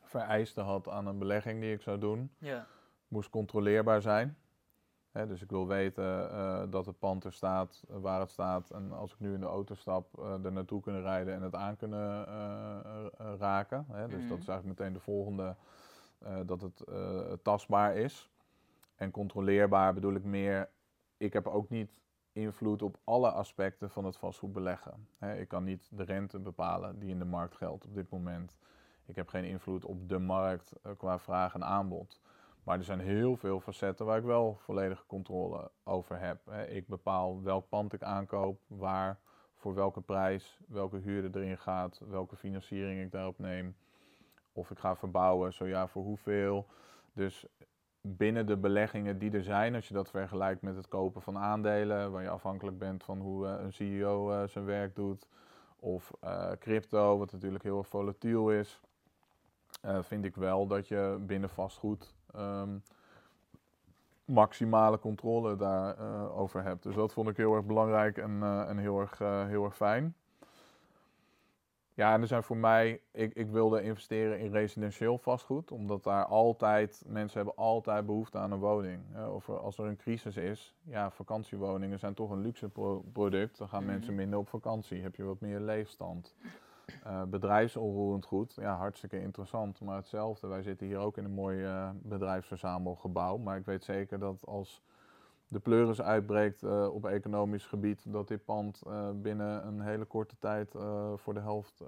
[0.04, 2.32] vereisten had aan een belegging die ik zou doen.
[2.38, 2.66] Ja,
[3.08, 4.38] moest controleerbaar zijn.
[5.14, 8.70] Dus ik wil weten eh, dat het pand er staat, waar het staat.
[8.70, 11.56] En als ik nu in de auto stap, eh, er naartoe kunnen rijden en het
[11.56, 13.86] aan kunnen eh, raken.
[13.88, 14.28] Dus Mhm.
[14.28, 15.56] dat is eigenlijk meteen de volgende,
[16.46, 16.84] dat het
[17.44, 18.30] tastbaar is.
[18.96, 20.70] En controleerbaar bedoel ik meer,
[21.18, 25.08] ik heb ook niet invloed op alle aspecten van het vastgoed beleggen.
[25.38, 28.58] Ik kan niet de rente bepalen die in de markt geldt op dit moment.
[29.06, 32.20] Ik heb geen invloed op de markt qua vraag en aanbod.
[32.64, 36.52] Maar er zijn heel veel facetten waar ik wel volledige controle over heb.
[36.70, 39.20] Ik bepaal welk pand ik aankoop, waar,
[39.56, 43.76] voor welke prijs, welke huur erin gaat, welke financiering ik daarop neem.
[44.52, 46.68] Of ik ga verbouwen, zo ja, voor hoeveel.
[47.14, 47.46] Dus
[48.02, 52.12] binnen de beleggingen die er zijn, als je dat vergelijkt met het kopen van aandelen,
[52.12, 55.28] waar je afhankelijk bent van hoe uh, een CEO uh, zijn werk doet,
[55.80, 58.82] of uh, crypto, wat natuurlijk heel volatiel is,
[60.02, 62.84] vind ik wel dat je binnen vastgoed um,
[64.26, 66.84] maximale controle daarover over hebt.
[66.84, 69.18] Dus dat vond ik heel erg belangrijk en, en heel, erg,
[69.48, 70.16] heel erg fijn.
[71.96, 76.26] Ja, en er zijn voor mij, ik, ik wilde investeren in residentieel vastgoed, omdat daar
[76.26, 79.02] altijd, mensen hebben altijd behoefte aan een woning.
[79.30, 82.70] Of als er een crisis is, ja, vakantiewoningen zijn toch een luxe
[83.14, 83.58] product.
[83.58, 84.22] Dan gaan mensen mhm.
[84.22, 86.36] minder op vakantie, heb je wat meer leefstand.
[87.08, 89.82] Uh, bedrijfsonroerend goed, ja, hartstikke interessant.
[89.82, 93.38] Maar hetzelfde, wij zitten hier ook in een mooi uh, bedrijfsverzamelgebouw.
[93.38, 94.82] Maar ik weet zeker dat als
[95.48, 98.84] de pleuris uitbreekt uh, op economisch gebied, dat dit pand
[99.16, 100.72] binnen een hele korte tijd
[101.16, 101.84] voor de helft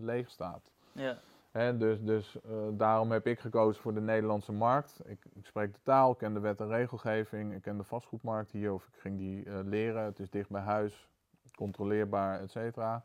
[0.00, 0.72] leeg staat.
[0.92, 1.16] Ja.
[1.50, 2.38] Hè, dus dus
[2.70, 5.00] daarom heb ik gekozen voor de Nederlandse markt.
[5.04, 8.72] Ik, ik, spreek de taal, ken de wet en regelgeving, ik ken de vastgoedmarkt hier
[8.72, 10.04] of ik ging die leren.
[10.04, 11.08] Het is dicht bij huis,
[11.54, 13.04] controleerbaar, et cetera.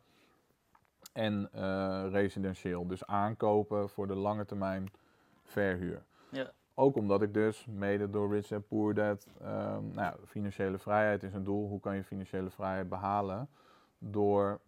[1.19, 1.49] En
[2.11, 4.91] residentieel, dus aankopen voor de lange termijn
[5.43, 6.03] verhuur.
[6.29, 6.51] Ja.
[6.73, 11.33] Ook omdat ik dus, mede door Rich and Poor Dad, um, nou, financiële vrijheid is
[11.33, 11.67] een doel.
[11.67, 13.49] Hoe kan je financiële vrijheid behalen?
[13.97, 14.59] Door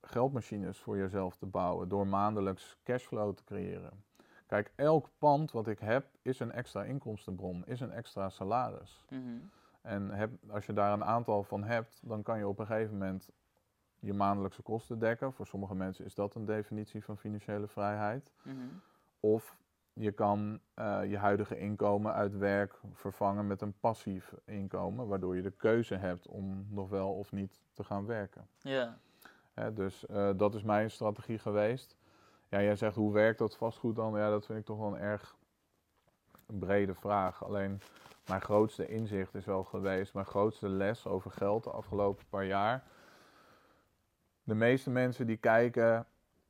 [0.00, 4.04] geldmachines voor jezelf te bouwen, door maandelijks cashflow te creëren.
[4.46, 9.04] Kijk, elk pand wat ik heb is een extra inkomstenbron, is een extra salaris.
[9.08, 9.20] Mhm.
[9.82, 12.98] En heb, als je daar een aantal van hebt, dan kan je op een gegeven
[12.98, 13.30] moment
[14.00, 15.32] je maandelijkse kosten dekken.
[15.32, 18.32] Voor sommige mensen is dat een definitie van financiële vrijheid.
[18.42, 18.56] Mhm.
[19.20, 19.56] Of
[19.92, 25.42] je kan uh, je huidige inkomen uit werk vervangen met een passief inkomen, waardoor je
[25.42, 28.48] de keuze hebt om nog wel of niet te gaan werken.
[28.58, 28.98] Ja.
[29.54, 31.96] Hè, dus uh, dat is mijn strategie geweest.
[32.48, 34.16] Ja, jij zegt hoe werkt dat vastgoed dan?
[34.16, 35.36] Ja, dat vind ik toch wel een erg
[36.46, 37.44] brede vraag.
[37.44, 37.80] Alleen
[38.26, 42.84] mijn grootste inzicht is wel geweest, mijn grootste les over geld de afgelopen paar jaar.
[44.50, 46.06] De meeste mensen die kijken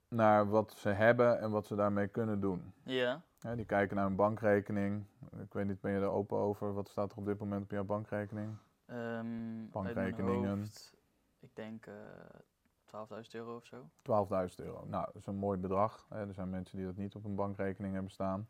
[0.08, 2.72] naar wat ze hebben en wat ze daarmee kunnen doen.
[2.82, 3.22] Ja.
[3.38, 5.04] Ja, die kijken naar een bankrekening.
[5.42, 6.74] Ik weet niet, ben je er open over?
[6.74, 8.56] Wat staat er op dit moment op jouw bankrekening?
[8.86, 10.58] Um, Bankrekeningen.
[10.58, 10.96] Hoofd,
[11.40, 11.94] ik denk uh,
[12.92, 13.88] eh, 12.000 euro of zo.
[14.48, 14.84] 12.000 euro.
[14.86, 16.06] Nou, dat is een mooi bedrag.
[16.08, 16.26] Hè.
[16.26, 18.48] Er zijn mensen die dat niet op een bankrekening hebben staan.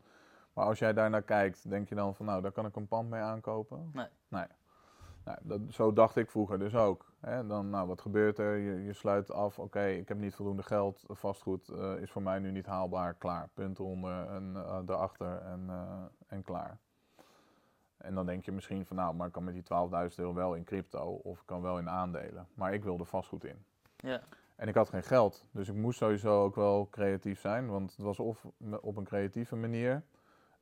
[0.53, 2.87] Maar als jij daar naar kijkt, denk je dan van nou, daar kan ik een
[2.87, 3.89] pand mee aankopen?
[3.93, 4.07] Nee.
[4.27, 4.45] Nee.
[5.25, 7.11] Nou, dat, zo dacht ik vroeger dus ook.
[7.19, 7.47] Hè.
[7.47, 8.57] Dan, nou, wat gebeurt er?
[8.57, 12.39] Je, je sluit af, oké, ik heb niet voldoende geld, vastgoed uh, is voor mij
[12.39, 13.49] nu niet haalbaar, klaar.
[13.53, 16.77] Punt eronder en uh, daarachter en, uh, en klaar.
[17.97, 20.55] En dan denk je misschien van, nou, maar ik kan met die 12.000 euro wel
[20.55, 22.47] in crypto of ik kan wel in aandelen.
[22.53, 23.65] Maar ik wilde vastgoed in.
[23.95, 24.21] Ja.
[24.55, 28.01] En ik had geen geld, dus ik moest sowieso ook wel creatief zijn, want het
[28.01, 28.47] was of
[28.81, 30.03] op een creatieve manier,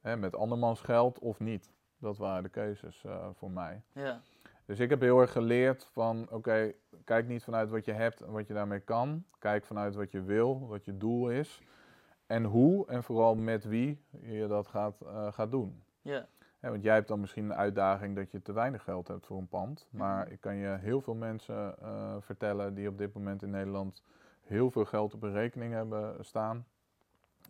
[0.01, 1.71] hè, met andermans geld of niet.
[1.97, 3.81] Dat waren de keuzes voor mij.
[3.91, 4.21] Ja.
[4.69, 8.31] Dus ik heb heel erg geleerd van, oké, kijk niet vanuit wat je hebt en
[8.31, 9.23] wat je daarmee kan.
[9.39, 11.61] Kijk vanuit wat je wil, wat je doel is.
[12.25, 15.83] En hoe en vooral met wie je dat gaat, uh, gaat doen.
[16.01, 16.27] Ja.
[16.59, 19.47] want jij hebt dan misschien een uitdaging dat je te weinig geld hebt voor een
[19.47, 19.87] pand.
[19.89, 20.03] Mhm.
[20.03, 24.03] Maar ik kan je heel veel mensen uh, vertellen die op dit moment in Nederland
[24.41, 26.65] heel veel geld op een rekening hebben staan.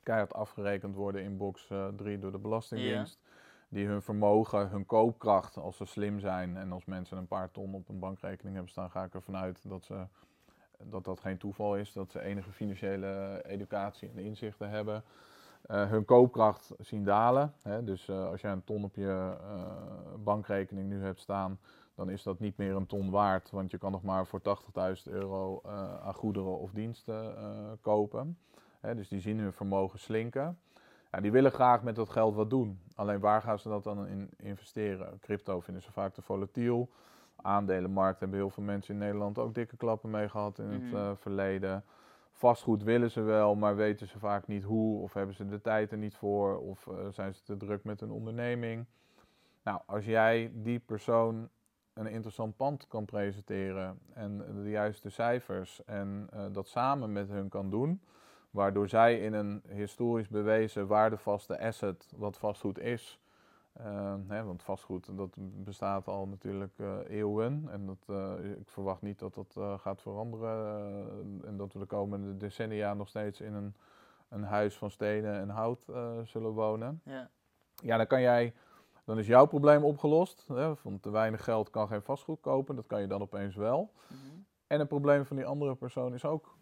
[0.03, 3.19] Keihard afgerekend worden in box 3 uh, door de Belastingdienst.
[3.21, 3.28] Ja
[3.69, 7.73] die hun vermogen, hun koopkracht, als ze slim zijn en als mensen een paar ton
[7.73, 10.05] op een bankrekening hebben staan, ga ik ervan uit dat, ze,
[10.83, 15.03] dat dat geen toeval is, dat ze enige financiële educatie en inzichten hebben.
[15.67, 17.53] Uh, hun koopkracht zien dalen.
[17.61, 17.83] Hè?
[17.83, 19.63] Dus uh, als jij een ton op je uh,
[20.23, 21.59] bankrekening nu hebt staan,
[21.95, 24.41] dan is dat niet meer een ton waard, want je kan nog maar voor
[25.05, 25.61] 80.000 euro
[26.03, 27.35] aan goederen of diensten
[27.81, 28.37] kopen.
[28.79, 28.95] Hè?
[28.95, 30.59] Dus die zien hun vermogen slinken.
[31.11, 32.79] Ja, die willen graag met dat geld wat doen.
[32.95, 35.19] Alleen waar gaan ze dat dan in investeren?
[35.19, 36.89] Crypto vinden ze vaak te volatiel.
[37.35, 40.95] Aandelenmarkt hebben heel veel mensen in Nederland ook dikke klappen mee gehad in het mhm.
[40.95, 41.83] eh, verleden.
[42.31, 45.01] Vastgoed willen ze wel, maar weten ze vaak niet hoe.
[45.01, 46.57] Of hebben ze de tijd er niet voor.
[46.57, 48.85] Of uh, zijn ze te druk met een onderneming.
[49.63, 51.49] Nou, als jij die persoon
[51.93, 57.49] een interessant pand kan presenteren en de juiste cijfers en uh, dat samen met hun
[57.49, 58.01] kan doen,
[58.49, 63.19] waardoor zij in een historisch bewezen waardevaste asset, wat vastgoed is,
[63.73, 67.67] Ehm, hè, want vastgoed dat bestaat al natuurlijk eh, eeuwen.
[67.71, 71.41] En dat, eh, ik verwacht niet dat dat eh, gaat veranderen.
[71.45, 73.75] en dat we de komende decennia nog steeds in een,
[74.29, 75.85] een huis van stenen en hout
[76.23, 77.01] zullen wonen.
[77.03, 77.29] Ja.
[77.75, 78.53] Ja, dan kan jij.
[79.05, 80.45] Dan is jouw probleem opgelost.
[80.47, 82.75] Hè, van te weinig geld kan geen vastgoed kopen.
[82.75, 83.91] Dat kan je dan opeens wel.
[84.07, 84.41] Mhm.
[84.67, 86.57] En het probleem van die andere persoon is ook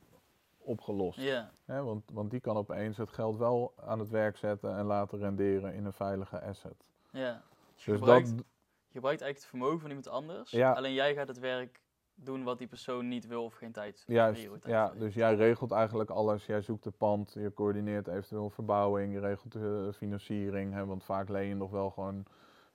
[0.67, 1.19] opgelost.
[1.21, 1.51] Ja.
[1.65, 5.73] Want, want die kan opeens het geld wel aan het werk zetten en laten renderen
[5.73, 6.85] in een veilige asset.
[7.11, 7.43] Ja.
[7.73, 8.45] Dus je, Dus gebruikt, dat,
[8.87, 10.51] je gebruikt eigenlijk het vermogen van iemand anders.
[10.51, 10.71] Ja.
[10.73, 11.81] Alleen jij gaat het werk
[12.15, 14.99] doen wat die persoon niet wil of geen tijd Juist, ja, heeft.
[14.99, 16.45] dus jij regelt eigenlijk alles.
[16.45, 20.73] Jij zoekt de pand, je coördineert eventueel verbouwing, je regelt de financiering.
[20.73, 22.25] Hè, want vaak leen je nog wel gewoon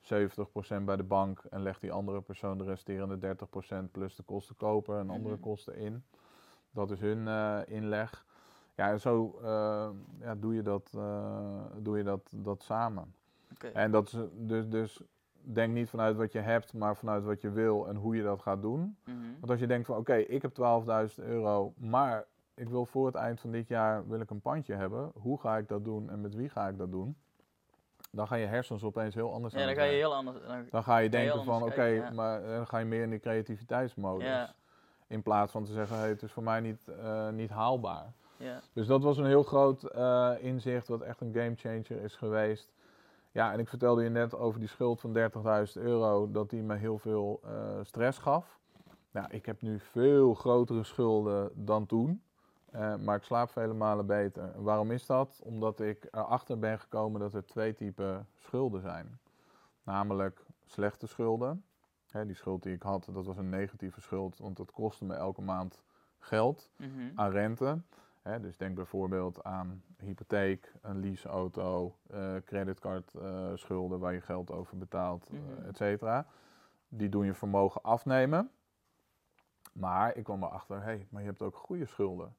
[0.00, 4.56] 70% bij de bank en legt die andere persoon de resterende 30% plus de kosten
[4.56, 5.42] koper en andere Mhm.
[5.42, 6.04] kosten in.
[6.72, 8.24] Dat is hun eh, inleg.
[8.74, 9.88] Ja, en zo eh,
[10.20, 13.14] ja, doe je dat, eh, doe je dat, dat samen.
[13.72, 17.50] En dat is dus, dus denk niet vanuit wat je hebt, maar vanuit wat je
[17.50, 18.96] wil en hoe je dat gaat doen.
[19.04, 19.16] Mhm.
[19.38, 23.14] Want als je denkt van oké, ik heb 12.000 euro, maar ik wil voor het
[23.14, 25.10] eind van dit jaar wil ik een pandje hebben.
[25.14, 27.16] Hoe ga ik dat doen en met wie ga ik dat doen?
[28.10, 30.36] Dan gaan je hersens opeens heel anders Ja, dan ga je heel anders.
[30.46, 32.10] Dan, Dan ga je ga denken van oké, ja.
[32.10, 34.26] maar dan ga je meer in die creativiteitsmodus.
[34.26, 34.54] Ja.
[35.12, 38.12] In plaats van te zeggen, hey, het is voor mij niet, eh, niet haalbaar.
[38.72, 42.72] Dus dat was een heel groot eh, inzicht, wat echt een gamechanger is geweest.
[43.32, 46.76] Ja, en ik vertelde je net over die schuld van 30.000 euro, dat die me
[46.76, 48.58] heel veel eh, stress gaf.
[49.10, 52.22] Nou, ik heb nu veel grotere schulden dan toen,
[53.00, 54.52] maar ik slaap vele malen beter.
[54.54, 55.40] En waarom is dat?
[55.44, 59.18] Omdat ik erachter ben gekomen dat er twee typen schulden zijn.
[59.82, 61.64] Namelijk slechte schulden.
[62.12, 65.14] Hè, die schuld die ik had, dat was een negatieve schuld, want dat kostte me
[65.14, 65.82] elke maand
[66.18, 66.88] geld Mhm.
[67.14, 67.80] aan rente.
[68.22, 75.26] Hè, dus denk bijvoorbeeld aan hypotheek, een leaseauto, eh creditcardschulden waar je geld over betaalt,
[75.32, 75.68] eh, Mhm.
[75.68, 76.26] et cetera.
[76.88, 78.50] Die doen je vermogen afnemen.
[79.72, 82.34] Maar ik kwam erachter, hé, hey, maar je hebt ook goede schulden.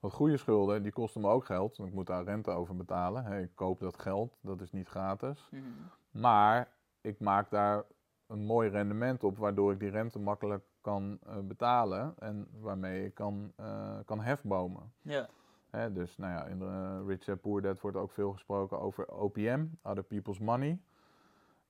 [0.00, 1.76] Want goede schulden, die kosten me ook geld.
[1.76, 3.42] Want ik moet daar rente over betalen.
[3.42, 5.48] Ik koop dat geld, dat is niet gratis.
[5.50, 5.62] Mhm.
[6.10, 6.68] Maar
[7.00, 7.84] ik maak daar
[8.28, 13.14] een mooi rendement op, waardoor ik die rente makkelijk kan eh, betalen en waarmee ik
[13.14, 14.92] kan, eh, kan hefbomen.
[15.02, 15.28] Ja.
[15.70, 18.80] Hè, dus nou ja, in de eh, Rich Dad Poor Dad wordt ook veel gesproken
[18.80, 20.80] over OPM, Other People's Money,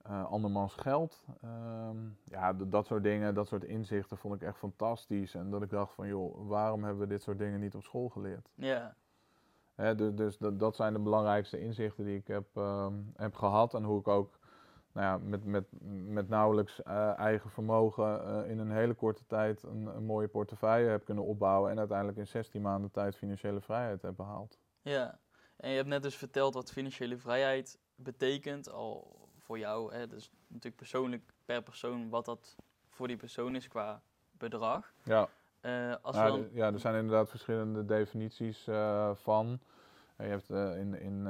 [0.02, 1.24] andermans geld.
[1.42, 5.34] Ehm, ja, dat soort dingen, dat soort inzichten vond ik echt fantastisch.
[5.34, 8.08] En dat ik dacht van, joh, waarom hebben we dit soort dingen niet op school
[8.08, 8.50] geleerd?
[8.54, 8.94] Ja.
[9.74, 13.74] Hè, dus dus dat, dat zijn de belangrijkste inzichten die ik heb, ehm, heb gehad.
[13.74, 14.38] En hoe ik ook
[14.98, 15.64] nou ja, met, met,
[16.06, 20.88] met nauwelijks eh, eigen vermogen eh, in een hele korte tijd een, een mooie portefeuille
[20.88, 21.70] heb kunnen opbouwen.
[21.70, 24.58] En uiteindelijk in 16 maanden tijd financiële vrijheid heb behaald.
[24.82, 25.18] Ja,
[25.56, 29.94] en je hebt net dus verteld wat financiële vrijheid betekent, al voor jou.
[29.94, 30.06] Hè?
[30.06, 32.56] Dus natuurlijk persoonlijk per persoon wat dat
[32.88, 34.92] voor die persoon is qua bedrag.
[35.02, 35.28] Ja,
[35.60, 38.64] Eh, als we dan, ja er zijn inderdaad verschillende definities
[39.14, 39.60] van.
[40.16, 41.26] Je hebt in, in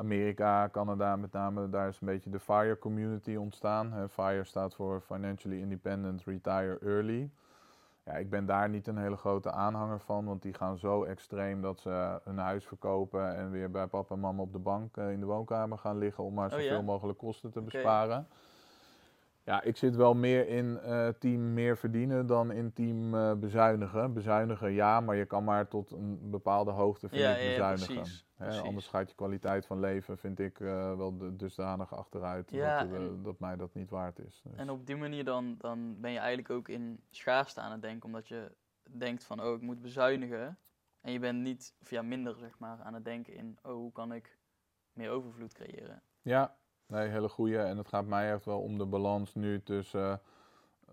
[0.00, 4.08] Amerika, Canada met name, daar is een beetje de FIRE community ontstaan.
[4.10, 7.30] FIRE staat voor Financially Independent Retire Early.
[8.04, 11.62] Ja, ik ben daar niet een hele grote aanhanger van, want die gaan zo extreem
[11.62, 15.12] dat ze hun huis verkopen en weer bij papa en mama op de bank eh,
[15.12, 16.62] in de woonkamer gaan liggen om maar Oh ja?
[16.62, 18.26] zoveel mogelijk kosten te besparen.
[19.44, 24.12] Ja, ik zit wel meer in eh, team meer verdienen dan in team eh, bezuinigen.
[24.12, 27.48] Bezuinigen ja, maar je kan maar tot een bepaalde hoogte vind Ja, ik ja, ja,
[27.50, 27.94] bezuinigen.
[27.94, 28.62] precies, Hè, precies.
[28.62, 33.22] anders gaat je kwaliteit van leven, vind ik, eh, wel dusdanig achteruit Ja, dat, en-
[33.22, 34.40] dat mij dat niet waard is.
[34.44, 37.82] Dus- en op die manier dan, dan ben je eigenlijk ook in schaarste aan het
[37.82, 38.52] denken, omdat je
[38.90, 40.58] denkt van, oh, ik moet bezuinigen.
[41.00, 43.92] En je bent niet, of ja, minder zeg maar, aan het denken in, oh, hoe
[43.92, 44.38] kan ik
[44.92, 46.02] meer overvloed creëren?
[46.22, 46.56] Ja,
[46.90, 47.58] nee, hele goeie.
[47.58, 50.20] En het gaat mij echt wel om de balans nu tussen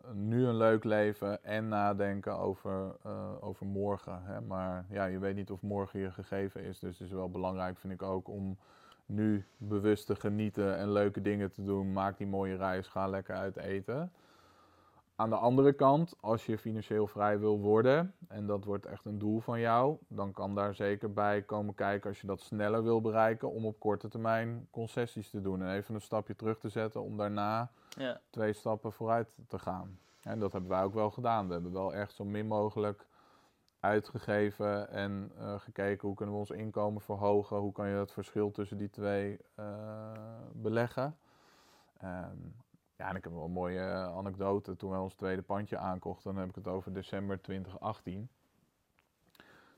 [0.08, 4.24] eh, nu een leuk leven en nadenken over, eh, over morgen.
[4.24, 4.42] Hè.
[4.42, 6.80] Maar ja, je weet niet of morgen je gegeven is.
[6.80, 8.58] Dus het is wel belangrijk, vind ik ook, om
[9.06, 11.94] nu bewust te genieten en leuke dingen te doen.
[11.94, 14.12] Maak die mooie reis, ga lekker uit eten.
[15.20, 19.18] Aan de andere kant, als je financieel vrij wil worden, en dat wordt echt een
[19.18, 23.02] doel van jou, dan kan daar zeker bij komen kijken als je dat sneller wil
[23.02, 27.02] bereiken, om op korte termijn concessies te doen en even een stapje terug te zetten
[27.02, 30.00] om daarna Ja, twee stappen vooruit te gaan.
[30.22, 31.48] En dat hebben wij ook wel gedaan.
[31.48, 33.06] We hebben wel echt zo min mogelijk
[33.80, 38.52] uitgegeven en eh, gekeken hoe kunnen we ons inkomen verhogen, hoe kan je het verschil
[38.52, 40.12] tussen die twee eh,
[40.54, 41.18] beleggen.
[41.98, 42.38] Ehm,
[42.98, 44.76] ja, en ik heb wel een mooie eh, anekdote.
[44.76, 48.30] Toen wij ons tweede pandje aankochten, dan heb ik het over december 2018.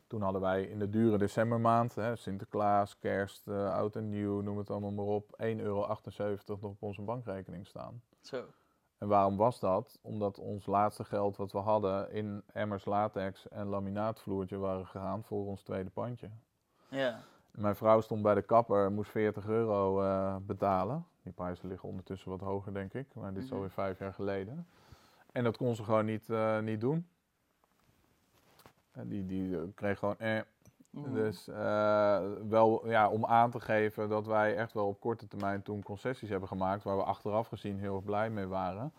[0.07, 4.57] Toen hadden wij in de dure decembermaand, hè, Sinterklaas, kerst, uh, oud en nieuw, noem
[4.57, 5.97] het allemaal maar op, 1,78 euro
[6.45, 8.01] nog op onze bankrekening staan.
[8.22, 8.45] Zo.
[8.97, 9.99] En waarom was dat?
[10.01, 15.45] Omdat ons laatste geld wat we hadden in emmers latex en laminaatvloertje waren gegaan voor
[15.45, 16.30] ons tweede pandje.
[16.89, 17.20] Ja.
[17.51, 21.05] Mijn vrouw stond bij de kapper, moest 40 euro uh, betalen.
[21.24, 23.07] Die prijzen liggen ondertussen wat hoger, denk ik.
[23.13, 23.55] Maar dit is Mhm.
[23.55, 24.67] alweer vijf jaar geleden.
[25.32, 27.07] En dat kon ze gewoon niet, uh, niet doen.
[28.91, 30.39] En die, die uh, kreeg gewoon eh.
[30.89, 31.13] Mhm.
[31.13, 31.45] Dus
[32.49, 36.30] wel ja, om aan te geven dat wij echt wel op korte termijn toen concessies
[36.30, 36.84] hebben gemaakt.
[36.84, 38.93] Waar we achteraf gezien heel erg blij mee waren.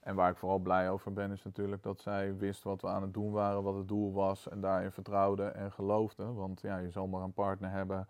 [0.00, 3.02] En waar ik vooral blij over ben, is natuurlijk dat zij wist wat we aan
[3.02, 4.48] het doen waren, wat het doel was.
[4.48, 6.32] En daarin vertrouwde en geloofde.
[6.32, 8.06] Want ja, je zal maar een partner hebben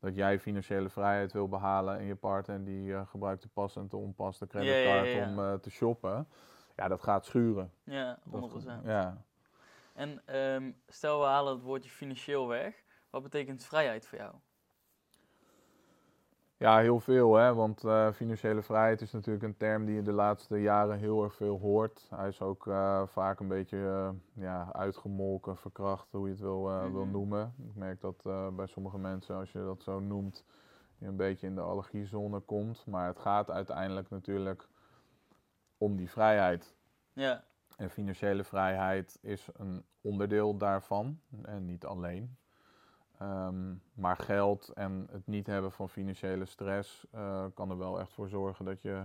[0.00, 1.98] dat jij financiële vrijheid wil behalen.
[1.98, 5.20] En je partner die uh, gebruikt de pas en te onpas de creditcard Ja, ja,
[5.20, 5.28] ja.
[5.28, 6.28] om uh, te shoppen.
[6.76, 7.72] Ja, dat gaat schuren.
[7.84, 8.22] Ja, 100%.
[8.30, 9.24] Dat, ja.
[9.92, 12.84] En um, stel we halen het woordje financieel weg.
[13.10, 14.34] Wat betekent vrijheid voor jou?
[16.58, 17.54] Ja, heel veel, hè?
[17.54, 21.34] want uh, financiële vrijheid is natuurlijk een term die je de laatste jaren heel erg
[21.34, 22.06] veel hoort.
[22.14, 26.60] Hij is ook uh, vaak een beetje uh, ja, uitgemolken, verkracht, hoe je het wil,
[26.60, 26.92] mm -hmm.
[26.92, 27.54] wil noemen.
[27.66, 28.22] Ik merk dat
[28.56, 30.44] bij sommige mensen, als je dat zo noemt,
[30.98, 32.86] je een beetje in de allergiezone komt.
[32.86, 34.68] Maar het gaat uiteindelijk natuurlijk
[35.76, 36.76] om die vrijheid.
[37.12, 37.44] Ja.
[37.76, 42.37] En financiële vrijheid is een onderdeel daarvan en niet alleen.
[43.22, 48.12] Um, maar geld en het niet hebben van financiële stress uh, kan er wel echt
[48.12, 49.04] voor zorgen dat je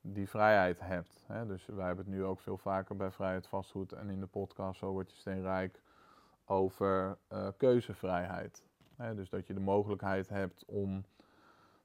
[0.00, 1.24] die vrijheid hebt.
[1.26, 1.46] Hè?
[1.46, 4.78] Dus wij hebben het nu ook veel vaker bij Vrijheid Vastgoed en in de podcast
[4.78, 5.80] Zo word je steenrijk
[6.44, 8.64] over uh, keuzevrijheid.
[8.96, 9.14] Hè?
[9.14, 10.90] Dus dat je de mogelijkheid hebt om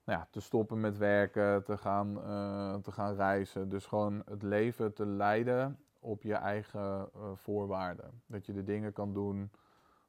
[0.03, 3.69] nou ja, te stoppen met werken, te gaan, uh, te gaan reizen.
[3.69, 8.21] Dus gewoon het leven te leiden op je eigen voorwaarden.
[8.25, 9.51] Dat je de dingen kan doen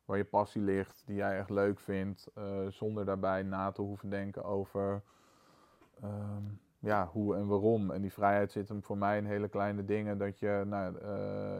[0.04, 4.10] waar je passie ligt, die jij echt leuk vindt, uh, zonder daarbij na te hoeven
[4.10, 5.02] denken over
[6.04, 6.10] uh,
[6.78, 7.90] ja, hoe en waarom.
[7.90, 10.94] En die vrijheid zit hem voor mij in hele kleine dingen, dat je nou,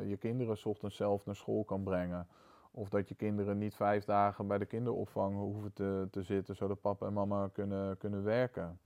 [0.07, 2.27] je kinderen ochtends zelf naar school kan brengen.
[2.75, 6.81] Of dat je kinderen niet vijf dagen bij de kinderopvang hoeven te, te zitten, zodat
[6.81, 8.79] papa en mama kunnen, kunnen werken.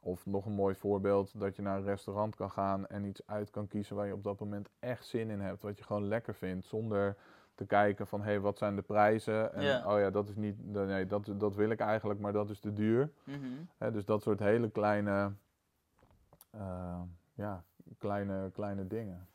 [0.00, 3.50] Of nog een mooi voorbeeld, dat je naar een restaurant kan gaan en iets uit
[3.50, 5.62] kan kiezen waar je op dat moment echt zin in hebt.
[5.62, 7.16] Wat je gewoon lekker vindt, zonder
[7.56, 9.54] te kijken van hé, hey, wat zijn de prijzen?
[9.54, 12.60] En oh ja, dat is niet, nee, dat, dat wil ik eigenlijk, maar dat is
[12.60, 13.10] te duur.
[13.24, 13.92] Mhm.
[13.92, 15.32] Dus dat soort hele kleine,
[16.50, 17.00] eh,
[17.34, 17.64] ja,
[17.98, 19.26] kleine, kleine dingen.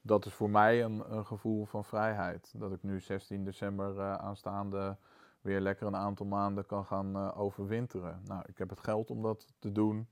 [0.00, 2.52] Dat is voor mij een, een gevoel van vrijheid.
[2.56, 4.96] Dat ik nu 16 december eh, aanstaande
[5.40, 8.20] weer lekker een aantal maanden kan gaan eh, overwinteren.
[8.24, 10.08] Nou, ik heb het geld om dat te doen.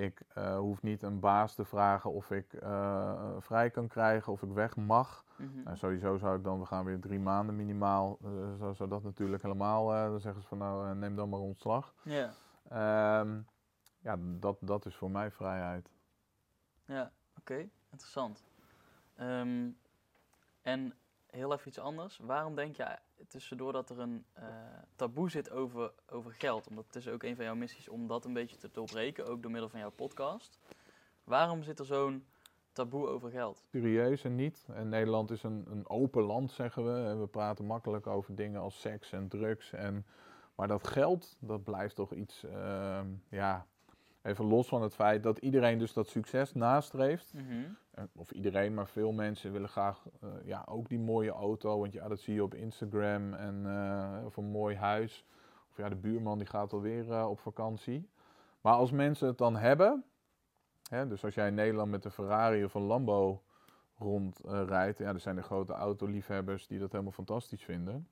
[0.00, 4.42] Ik uh, hoef niet een baas te vragen of ik uh, vrij kan krijgen, of
[4.42, 5.24] ik weg mag.
[5.36, 5.62] Mhm.
[5.62, 9.02] Nou, sowieso zou ik dan, we gaan weer drie maanden minimaal, uh, zou, zou dat
[9.02, 11.94] natuurlijk helemaal, dan zeggen ze van nou neem dan maar ontslag.
[12.02, 12.30] Ja,
[12.72, 13.46] Um,
[13.98, 15.90] ja, dat, dat is voor mij vrijheid.
[16.84, 18.44] ja oké, interessant.
[19.16, 19.70] Ehm,
[20.62, 20.94] en
[21.26, 22.18] heel even iets anders.
[22.18, 22.98] Waarom denk je
[23.28, 24.44] tussendoor dat er een uh,
[24.96, 26.68] taboe zit over, over geld?
[26.68, 29.42] Omdat het is ook een van jouw missies om dat een beetje te doorbreken, ook
[29.42, 30.58] door middel van jouw podcast.
[31.24, 32.24] Waarom zit er zo'n
[32.72, 33.64] taboe over geld?
[33.70, 34.66] Serieus en niet.
[34.72, 37.08] En Nederland is een, een open land, zeggen we.
[37.08, 39.72] En we praten makkelijk over dingen als seks en drugs.
[39.72, 40.06] En,
[40.54, 43.66] maar dat geld, dat blijft toch iets, uh, ja,
[44.22, 47.32] even los van het feit dat iedereen dus dat succes nastreeft.
[47.34, 47.76] Mm -hmm.
[48.14, 51.80] Of iedereen, maar veel mensen willen graag uh, ja, ook die mooie auto.
[51.80, 53.34] Want ja, dat zie je op Instagram.
[53.34, 55.24] En, uh, of een mooi huis.
[55.70, 58.08] Of ja, de buurman die gaat alweer uh, op vakantie.
[58.60, 60.04] Maar als mensen het dan hebben.
[60.88, 63.42] Hè, dus als jij in Nederland met een Ferrari of een Lambo
[63.98, 64.98] rondrijdt.
[64.98, 68.08] ja, er zijn de grote autoliefhebbers die dat helemaal fantastisch vinden.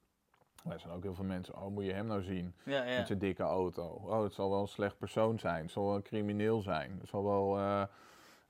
[0.64, 2.96] Maar er zijn ook heel veel mensen, oh moet je hem nou zien Ja, ja.
[2.96, 3.86] met zijn dikke auto.
[3.86, 5.62] Oh, het zal wel een slecht persoon zijn.
[5.62, 6.96] Het zal wel een crimineel zijn.
[7.00, 7.58] Het zal wel...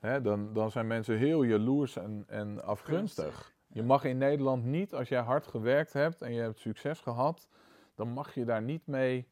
[0.01, 3.25] eh, Hè, dan, dan zijn mensen heel jaloers en, en afgunstig.
[3.25, 7.01] Gunstig, Je mag in Nederland niet, als jij hard gewerkt hebt en je hebt succes
[7.01, 7.49] gehad,
[7.95, 9.29] dan mag je daar niet mee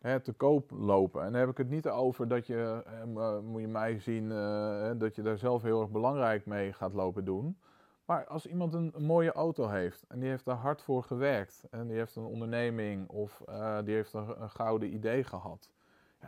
[0.00, 1.24] hè, te koop lopen.
[1.24, 4.90] En dan heb ik het niet over dat je, eh, moet je mij zien, eh,
[4.96, 7.58] dat je daar zelf heel erg belangrijk mee gaat lopen doen.
[8.04, 11.64] Maar als iemand een, een, mooie auto heeft en die heeft daar hard voor gewerkt
[11.70, 15.70] en die heeft een onderneming of uh, die heeft een, een gouden idee gehad.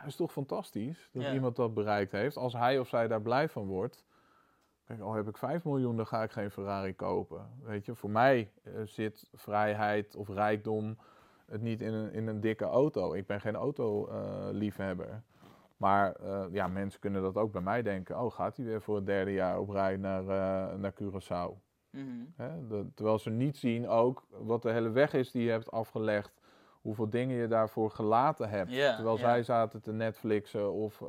[0.01, 1.33] Ja, is toch fantastisch dat Ja.
[1.33, 2.37] iemand dat bereikt heeft.
[2.37, 4.05] Als hij of zij daar blij van wordt.
[4.85, 7.49] Kijk, al heb ik 5 miljoen, dan ga ik geen Ferrari kopen.
[7.63, 10.97] Weet je, voor mij uh, zit vrijheid of rijkdom
[11.45, 13.13] het niet in een, in een dikke auto.
[13.13, 15.07] Ik ben geen autoliefhebber.
[15.07, 15.13] Uh,
[15.77, 18.19] maar uh, ja, mensen kunnen dat ook bij mij denken.
[18.21, 20.23] Oh, gaat hij weer voor het derde jaar op rij naar,
[20.79, 21.67] naar Curaçao?
[21.89, 22.05] Mhm.
[22.35, 22.67] Hè?
[22.67, 26.38] De- terwijl ze niet zien ook wat de hele weg is die je hebt afgelegd.
[26.81, 28.71] Hoeveel dingen je daarvoor gelaten hebt.
[28.95, 31.07] Terwijl zij zaten te Netflixen of eh,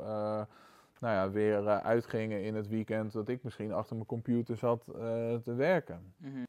[0.99, 3.11] nou ja, weer eh, uitgingen in het weekend.
[3.13, 6.13] Dat ik misschien achter mijn computer zat eh, te werken.
[6.17, 6.43] Mhm.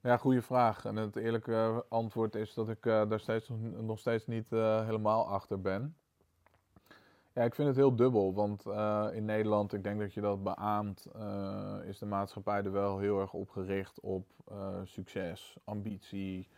[0.00, 0.84] Ja, goede vraag.
[0.84, 3.50] En het eerlijke antwoord is dat ik daar steeds,
[3.80, 5.96] nog- steeds niet helemaal achter ben.
[7.32, 8.64] Ja, ik vind het heel dubbel, want
[9.14, 11.06] in Nederland, ik denk dat je dat beaamt,
[11.84, 14.26] is de maatschappij er wel heel erg op gericht op
[14.84, 16.48] succes, ambitie.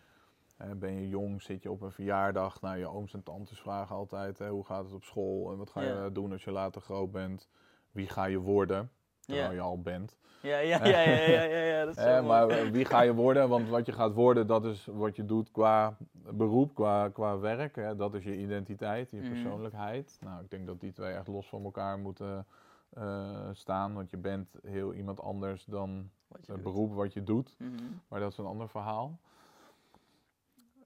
[0.77, 4.39] Ben je jong, zit je op een verjaardag, nou je ooms en tantes vragen altijd,
[4.39, 6.05] hè, hoe gaat het op school en wat ga je Ja.
[6.05, 7.49] eh, doen als je later groot bent?
[7.91, 8.91] Wie ga je worden,
[9.21, 9.55] terwijl Ja.
[9.55, 10.17] je al bent?
[10.43, 13.15] Ja, ja, ja, ja, ja, ja, ja, dat is zo Eh, maar wie ga je
[13.25, 13.49] worden?
[13.49, 17.77] Want wat je gaat worden, dat is wat je doet qua beroep, qua, qua werk.
[17.77, 17.97] Hè?
[17.97, 19.29] Dat is je identiteit, je Mhm.
[19.29, 20.19] persoonlijkheid.
[20.21, 22.47] Nou, ik denk dat die twee echt los van elkaar moeten
[22.91, 23.95] eh, staan.
[23.95, 26.11] Want je bent heel iemand anders dan
[26.47, 27.55] het beroep wat je doet.
[27.59, 27.73] Mhm.
[28.09, 29.19] Maar dat is een ander verhaal.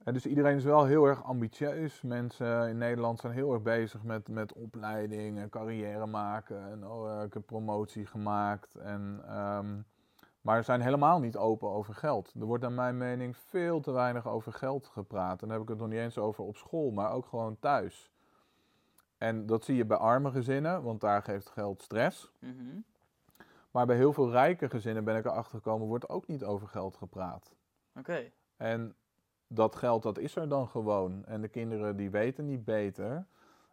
[0.05, 2.03] En dus iedereen is wel heel erg ambitieus.
[2.03, 6.71] Mensen in Nederland zijn heel erg bezig met, met opleiding en carrière maken.
[6.71, 8.75] En oh, eh, ik heb promotie gemaakt.
[8.75, 9.81] En, ehm,
[10.41, 12.33] maar zijn helemaal niet open over geld.
[12.41, 15.43] Er wordt naar mijn mening veel te weinig over geld gepraat.
[15.43, 18.11] En dan heb ik het nog niet eens over op school, maar ook gewoon thuis.
[19.19, 22.33] En dat zie je bij arme gezinnen, want daar geeft geld stress.
[22.39, 22.81] Mhm.
[23.71, 26.97] Maar bij heel veel rijke gezinnen ben ik erachter gekomen, wordt ook niet over geld
[26.97, 27.55] gepraat.
[27.95, 28.31] Oké.
[28.57, 28.95] En
[29.53, 31.25] dat geld, dat is er dan gewoon.
[31.25, 33.27] En de kinderen die weten niet beter.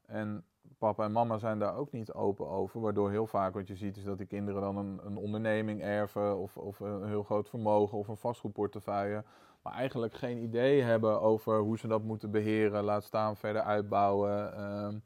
[0.05, 0.45] En
[0.77, 2.81] papa en mama zijn daar ook niet open over.
[2.81, 6.37] Waardoor heel vaak wat je ziet is dat die kinderen dan een, een onderneming erven.
[6.37, 9.23] Of, of een heel groot vermogen of een vastgoedportefeuille.
[9.61, 12.83] Maar eigenlijk geen idee hebben over hoe ze dat moeten beheren.
[12.83, 14.53] Laat staan verder uitbouwen.
[14.55, 14.97] Ehm,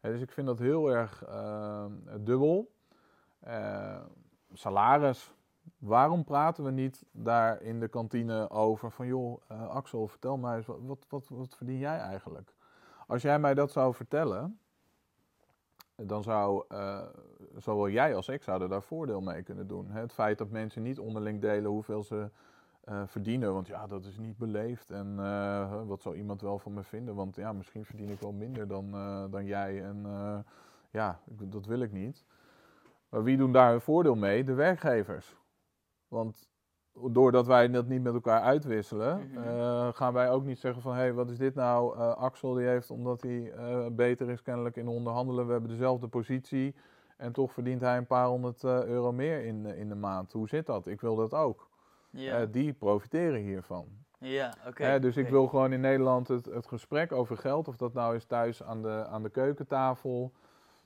[0.00, 2.70] dus ik vind dat heel erg ehm, dubbel.
[3.40, 4.00] Eh,
[4.52, 5.34] salaris.
[5.82, 10.56] Waarom praten we niet daar in de kantine over van joh, eh, Axel, vertel mij
[10.56, 12.54] eens, wat, wat, wat, wat verdien jij eigenlijk?
[13.06, 14.58] Als jij mij dat zou vertellen,
[15.96, 17.02] dan zou eh,
[17.56, 19.90] zowel jij als ik zouden daar voordeel mee kunnen doen.
[19.90, 22.30] Het feit dat mensen niet onderling delen hoeveel ze
[22.84, 24.90] eh, verdienen, want ja, dat is niet beleefd.
[24.90, 25.16] En
[25.86, 27.14] wat zou iemand wel van me vinden?
[27.14, 28.90] Want ja, misschien verdien ik wel minder dan,
[29.30, 29.84] dan jij.
[29.84, 30.06] En
[30.90, 32.24] ja, dat wil ik niet.
[33.08, 34.44] Maar wie doen daar een voordeel mee?
[34.44, 35.36] De werkgevers.
[36.12, 36.48] Want
[37.10, 39.42] doordat wij dat niet met elkaar uitwisselen, Mhm.
[39.48, 41.96] eh, gaan wij ook niet zeggen van hé, hey, wat is dit nou?
[41.98, 46.08] Eh, Axel die heeft, omdat hij eh, beter is kennelijk in onderhandelen, we hebben dezelfde
[46.08, 46.74] positie
[47.16, 50.32] en toch verdient hij een paar honderd euro meer in, in de maand.
[50.32, 50.86] Hoe zit dat?
[50.86, 51.68] Ik wil dat ook.
[52.50, 53.86] Die profiteren hiervan.
[54.18, 54.98] ja oké.
[54.98, 58.24] Dus ik wil gewoon in Nederland het, het gesprek over geld, of dat nou is
[58.24, 60.32] thuis aan de, aan de keukentafel,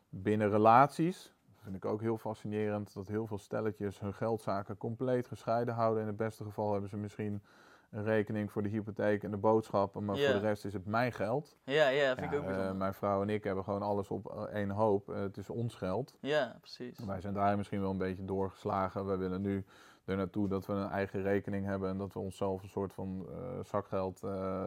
[0.08, 1.34] binnen relaties.
[1.66, 6.00] Dat vind ik ook heel fascinerend, dat heel veel stelletjes hun geldzaken compleet gescheiden houden.
[6.00, 7.42] In het beste geval hebben ze misschien
[7.90, 11.12] een rekening voor de hypotheek en de boodschappen, maar voor de rest is het mijn
[11.12, 11.56] geld.
[11.64, 12.76] Ja, ja, vind ik ook bijzonder.
[12.76, 15.08] mijn vrouw en ik hebben gewoon alles op eh, één hoop.
[15.08, 16.16] Eh, het is ons geld.
[16.20, 16.98] Ja, precies.
[16.98, 19.06] Wij zijn daar misschien wel een beetje doorgeslagen.
[19.06, 19.64] We willen nu
[20.04, 23.26] er naartoe dat we een eigen rekening hebben en dat we onszelf een soort van
[23.64, 24.18] zakgeld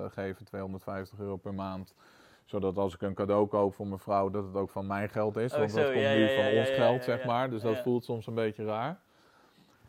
[0.09, 1.93] geven, 250 euro per maand.
[2.49, 5.37] Zodat als ik een cadeau koop voor mijn vrouw, dat het ook van mijn geld
[5.37, 5.53] is.
[5.53, 7.49] Oh, want dat komt ja, nu ja, van ja, ons geld, zeg maar.
[7.49, 8.99] Dus dat voelt soms een beetje raar.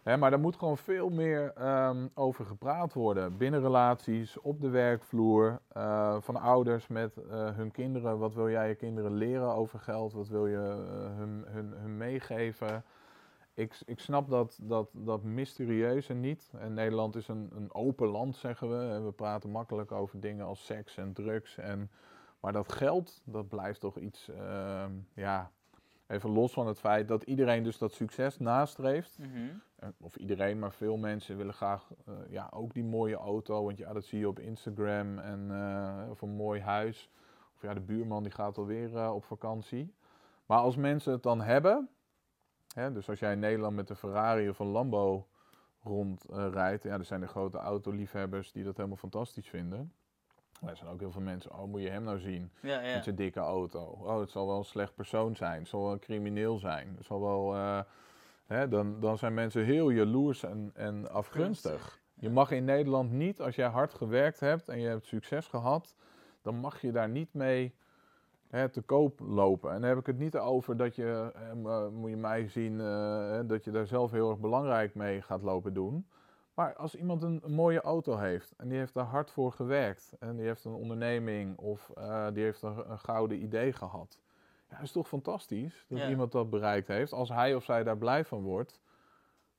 [0.03, 3.37] Hè, maar daar moet gewoon veel meer ehm, over gepraat worden.
[3.37, 8.19] Binnen relaties, op de werkvloer, eh, van ouders met eh, hun kinderen.
[8.19, 10.13] Wat wil jij je kinderen leren over geld?
[10.13, 12.85] Wat wil je eh, hun, hun, hun meegeven?
[13.55, 16.51] Ik, ik snap dat, dat, dat mysterieuze niet.
[16.59, 18.95] En Nederland is een, een open land, zeggen we.
[18.95, 21.59] En we praten makkelijk over dingen als seks en drugs.
[21.59, 21.91] En,
[22.41, 25.51] maar dat geld, dat blijft toch iets, ehm, ja,
[26.07, 29.19] even los van het feit dat iedereen dus dat succes nastreeft.
[29.19, 29.29] Mhm.
[29.77, 33.65] Eh, Of iedereen, maar veel mensen willen graag eh, ja, ook die mooie auto.
[33.65, 35.19] Want ja, dat zie je op Instagram.
[35.19, 37.11] En, eh, of een mooi huis.
[37.55, 39.95] Of ja, de buurman die gaat alweer op vakantie.
[40.47, 41.89] Maar als mensen het dan hebben.
[42.75, 45.27] Hè, dus als jij in Nederland met een Ferrari of een Lambo
[45.83, 46.83] rondrijdt.
[46.83, 49.93] ja, er zijn de grote autoliefhebbers die dat helemaal fantastisch vinden.
[50.67, 51.53] Er zijn ook heel veel mensen.
[51.53, 52.51] Oh, moet je hem nou zien?
[52.63, 52.95] Ja, ja.
[52.95, 53.81] met zijn dikke auto.
[53.85, 55.59] Oh, het zal wel een slecht persoon zijn.
[55.59, 56.95] Het zal wel een crimineel zijn.
[56.97, 57.81] Het zal wel, eh,
[58.47, 62.01] hè, dan, dan zijn mensen heel jaloers en, en afgunstig.
[62.15, 65.95] Je mag in Nederland niet, als jij hard gewerkt hebt en je hebt succes gehad,
[66.43, 67.75] dan mag je daar niet mee
[68.49, 69.73] hè, te koop lopen.
[69.73, 72.81] En dan heb ik het niet over dat je, eh, m- moet je mij zien,
[72.81, 76.07] eh, dat je daar zelf heel erg belangrijk mee gaat lopen doen.
[76.55, 80.13] Maar als iemand een, een mooie auto heeft en die heeft daar hard voor gewerkt
[80.19, 84.21] en die heeft een onderneming of eh, die heeft een, een gouden idee gehad.
[84.69, 86.09] Ja, dat is toch fantastisch dat Ja.
[86.09, 87.13] iemand dat bereikt heeft.
[87.13, 88.81] Als hij of zij daar blij van wordt,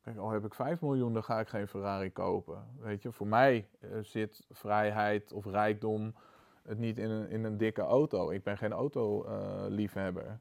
[0.01, 2.67] Kijk, al heb ik 5 miljoen, dan ga ik geen Ferrari kopen.
[2.79, 6.13] Weet je, voor mij eh, zit vrijheid of rijkdom
[6.63, 8.29] het niet in een, in een dikke auto.
[8.29, 10.39] Ik ben geen autoliefhebber.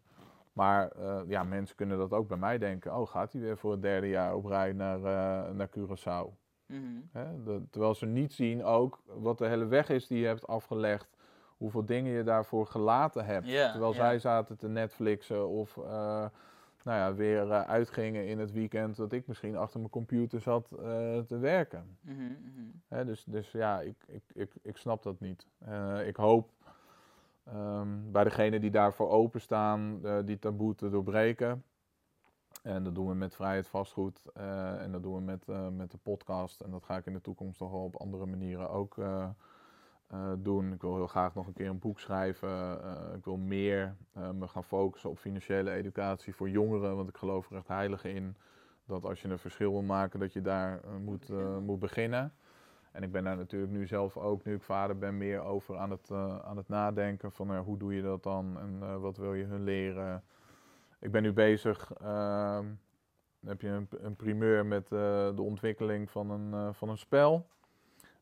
[0.52, 2.96] maar eh, ja, mensen kunnen dat ook bij mij denken.
[2.96, 5.00] Oh, gaat hij weer voor het derde jaar op rij naar,
[5.54, 6.39] naar Curaçao?
[6.70, 7.44] Mhm.
[7.44, 11.08] De- terwijl ze niet zien ook wat de hele weg is die je hebt afgelegd.
[11.56, 13.46] Hoeveel dingen je daarvoor gelaten hebt.
[13.70, 15.84] Terwijl zij zaten te Netflixen of eh,
[16.84, 18.96] nou ja, weer eh, uitgingen in het weekend.
[18.96, 21.98] Dat ik misschien achter mijn computer zat eh, te werken.
[22.00, 22.64] Mhm, mhm.
[22.88, 25.46] Hè, dus, dus ja, ik, ik, ik, ik snap dat niet.
[26.06, 26.50] Ik hoop
[27.44, 31.64] ehm, bij degenen die daarvoor openstaan, die taboe te doorbreken.
[32.62, 35.90] En dat doen we met Vrijheid Vastgoed eh, en dat doen we met, eh, met
[35.90, 36.60] de podcast.
[36.60, 39.28] En dat ga ik in de toekomst nog wel op andere manieren ook eh,
[40.38, 40.72] doen.
[40.72, 42.80] Ik wil heel graag nog een keer een boek schrijven.
[43.16, 43.96] Ik wil meer
[44.34, 46.96] me gaan focussen op financiële educatie voor jongeren.
[46.96, 48.36] Want ik geloof er echt heilig in
[48.84, 51.62] dat als je een verschil wil maken, dat je daar moet, beginnen.
[51.62, 52.32] moet beginnen.
[52.92, 55.90] En ik ben daar natuurlijk nu zelf ook, nu ik vader ben, meer over aan
[55.90, 56.10] het,
[56.44, 57.32] aan het nadenken.
[57.32, 60.22] Van hoe doe je dat dan en wat wil je hun leren.
[61.00, 62.64] Ik ben nu bezig, ehm,
[63.46, 67.46] heb je een, een primeur met eh, de ontwikkeling van een, eh, van een spel.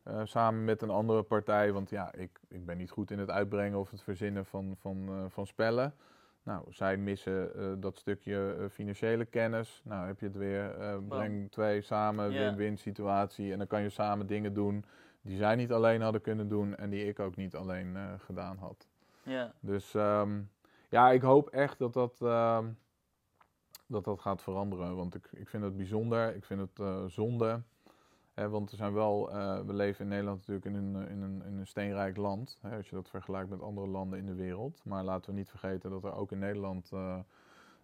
[0.03, 3.29] Eh, samen met een andere partij, want ja, ik, ik ben niet goed in het
[3.29, 5.93] uitbrengen of het verzinnen van, van, van spellen.
[6.43, 9.81] Nou, zij missen dat stukje financiële kennis.
[9.83, 10.75] Nou, heb je het weer,
[11.07, 13.51] breng twee samen, win-win situatie.
[13.51, 14.85] En dan kan je samen dingen doen
[15.21, 18.87] die zij niet alleen hadden kunnen doen en die ik ook niet alleen gedaan had.
[19.23, 20.39] Ja, Dus ehm,
[20.89, 22.69] ja, ik hoop echt dat dat, ehm,
[23.85, 24.95] dat, dat gaat veranderen.
[24.95, 27.61] Want ik, ik vind het bijzonder, ik vind het eh, zonde.
[28.33, 31.43] Hè, want er zijn wel, eh, we leven in Nederland natuurlijk in een, in een,
[31.45, 32.57] in een steenrijk land.
[32.61, 34.81] Hè, als je dat vergelijkt met andere landen in de wereld.
[34.83, 37.19] Maar laten we niet vergeten dat er ook in Nederland, eh,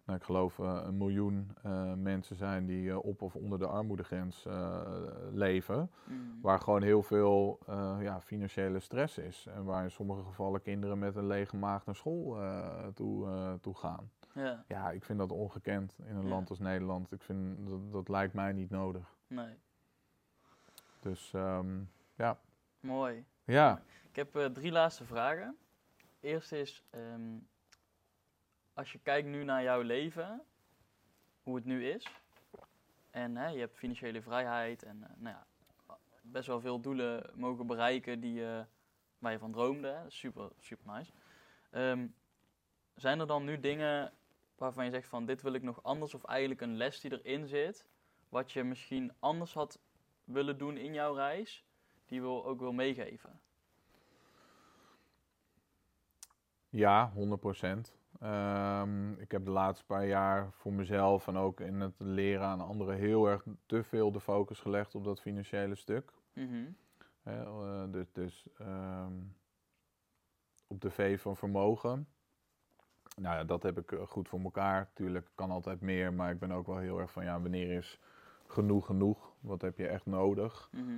[0.06, 3.66] nou, ik geloof, eh, een miljoen eh, mensen zijn die eh, op of onder de
[3.66, 4.46] armoedegrens
[5.32, 5.90] leven.
[6.04, 6.18] mhm.
[6.42, 7.58] Waar gewoon heel veel
[8.00, 9.46] ja, financiële stress is.
[9.46, 12.38] En waar in sommige gevallen kinderen met een lege maag naar school
[12.94, 14.10] toe, toe gaan.
[14.34, 16.28] ja, Ja, ik vind dat ongekend in een Ja.
[16.28, 17.12] land als Nederland.
[17.12, 19.16] Ik vind dat, dat lijkt mij niet nodig.
[19.26, 19.54] nee.
[21.00, 21.80] Dus ehm,
[22.14, 22.38] ja.
[22.80, 23.24] Mooi.
[23.44, 25.56] Ja, Ik heb drie laatste vragen.
[26.20, 27.38] Eerst is, ehm,
[28.76, 30.42] als je kijkt nu naar jouw leven,
[31.42, 32.06] hoe het nu is.
[33.10, 35.46] En hè, je hebt financiële vrijheid en eh, nou ja,
[36.22, 38.64] best wel veel doelen mogen bereiken die, eh,
[39.18, 40.04] waar je van droomde.
[40.08, 41.12] super, super nice.
[41.70, 42.06] Ehm,
[42.94, 44.12] zijn er dan nu dingen
[44.56, 47.46] waarvan je zegt van dit wil ik nog anders of eigenlijk een les die erin
[47.46, 47.86] zit,
[48.28, 49.78] wat je misschien anders had
[50.24, 51.64] willen doen in jouw reis,
[52.06, 53.40] die wil, ook wil meegeven?
[56.76, 57.92] ja 100 procent.
[58.20, 62.60] Ehm, ik heb de laatste paar jaar voor mezelf en ook in het leren aan
[62.60, 66.12] anderen heel erg te veel de focus gelegd op dat financiële stuk.
[66.32, 66.64] Mhm.
[67.22, 69.12] Eh, dus dus ehm,
[70.66, 72.08] op de V van vermogen.
[73.16, 74.90] Nou ja, dat heb ik eh, goed voor elkaar.
[74.92, 78.00] Tuurlijk kan altijd meer, maar ik ben ook wel heel erg van ja, wanneer is
[78.46, 79.32] genoeg genoeg?
[79.40, 80.68] Wat heb je echt nodig?
[80.72, 80.92] Mhm.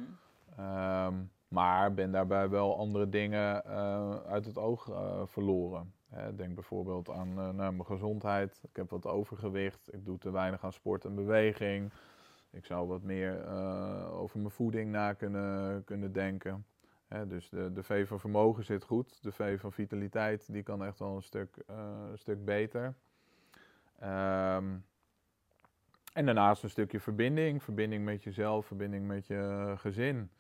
[0.57, 1.15] Ehm,
[1.49, 4.91] maar ben daarbij wel andere dingen eh, uit het oog
[5.25, 5.93] verloren.
[6.37, 8.61] Denk bijvoorbeeld aan nou, mijn gezondheid.
[8.63, 9.95] Ik heb wat overgewicht.
[9.95, 11.93] Ik doe te weinig aan sport en beweging.
[12.51, 16.67] Ik zou wat meer eh, over mijn voeding na kunnen, kunnen denken.
[17.27, 19.23] Dus de, de V van vermogen zit goed.
[19.23, 21.77] De V van vitaliteit die kan echt wel een stuk, eh,
[22.11, 22.95] een stuk beter.
[23.99, 24.77] Ehm,
[26.13, 27.63] en daarnaast een stukje verbinding.
[27.63, 30.31] Verbinding met jezelf, verbinding met je gezin.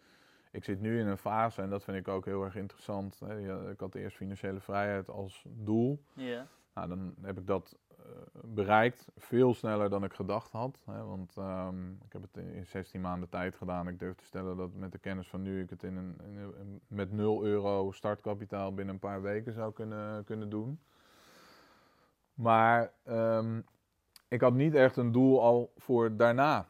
[0.59, 3.21] Ik zit nu in een fase, en dat vind ik ook heel erg interessant.
[3.25, 3.71] Hè.
[3.71, 6.03] Ik had eerst financiële vrijheid als doel.
[6.13, 6.47] Ja.
[6.75, 8.05] Nou, dan heb ik dat eh,
[8.45, 10.83] bereikt veel sneller dan ik gedacht had.
[10.87, 13.89] Hè, want ehm, ik heb het in, in 16 maanden tijd gedaan.
[13.89, 16.37] Ik durf te stellen dat met de kennis van nu ik het in een, in
[16.37, 20.81] een- met 0 euro startkapitaal binnen een paar weken zou kunnen, kunnen doen.
[22.35, 23.61] Maar ehm,
[24.29, 26.67] ik had niet echt een doel al voor daarna.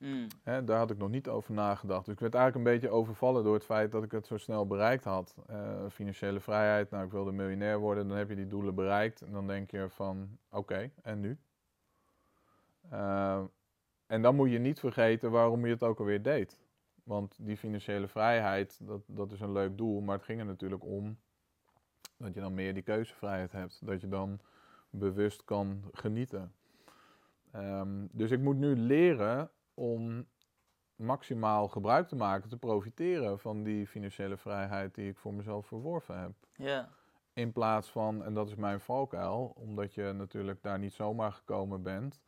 [0.00, 0.26] Mm.
[0.42, 2.04] Hè, daar had ik nog niet over nagedacht.
[2.04, 4.66] Dus ik werd eigenlijk een beetje overvallen door het feit dat ik het zo snel
[4.66, 5.36] bereikt had.
[5.46, 9.20] Eh, financiële vrijheid, nou ik wilde miljonair worden, dan heb je die doelen bereikt.
[9.20, 11.38] En dan denk je van, oké, en nu?
[12.90, 13.42] Eh,
[14.06, 16.58] en dan moet je niet vergeten waarom je het ook alweer deed.
[17.04, 20.00] Want die financiële vrijheid, dat, dat is een leuk doel.
[20.00, 21.18] Maar het ging er natuurlijk om
[22.16, 23.86] dat je dan meer die keuzevrijheid hebt.
[23.86, 24.40] Dat je dan
[24.90, 26.54] bewust kan genieten.
[27.50, 30.26] Ehm, dus ik moet nu leren om
[30.96, 36.20] maximaal gebruik te maken, te profiteren van die financiële vrijheid die ik voor mezelf verworven
[36.20, 36.32] heb.
[36.56, 36.88] Ja.
[37.32, 41.82] In plaats van, en dat is mijn valkuil, omdat je natuurlijk daar niet zomaar gekomen
[41.82, 42.20] bent,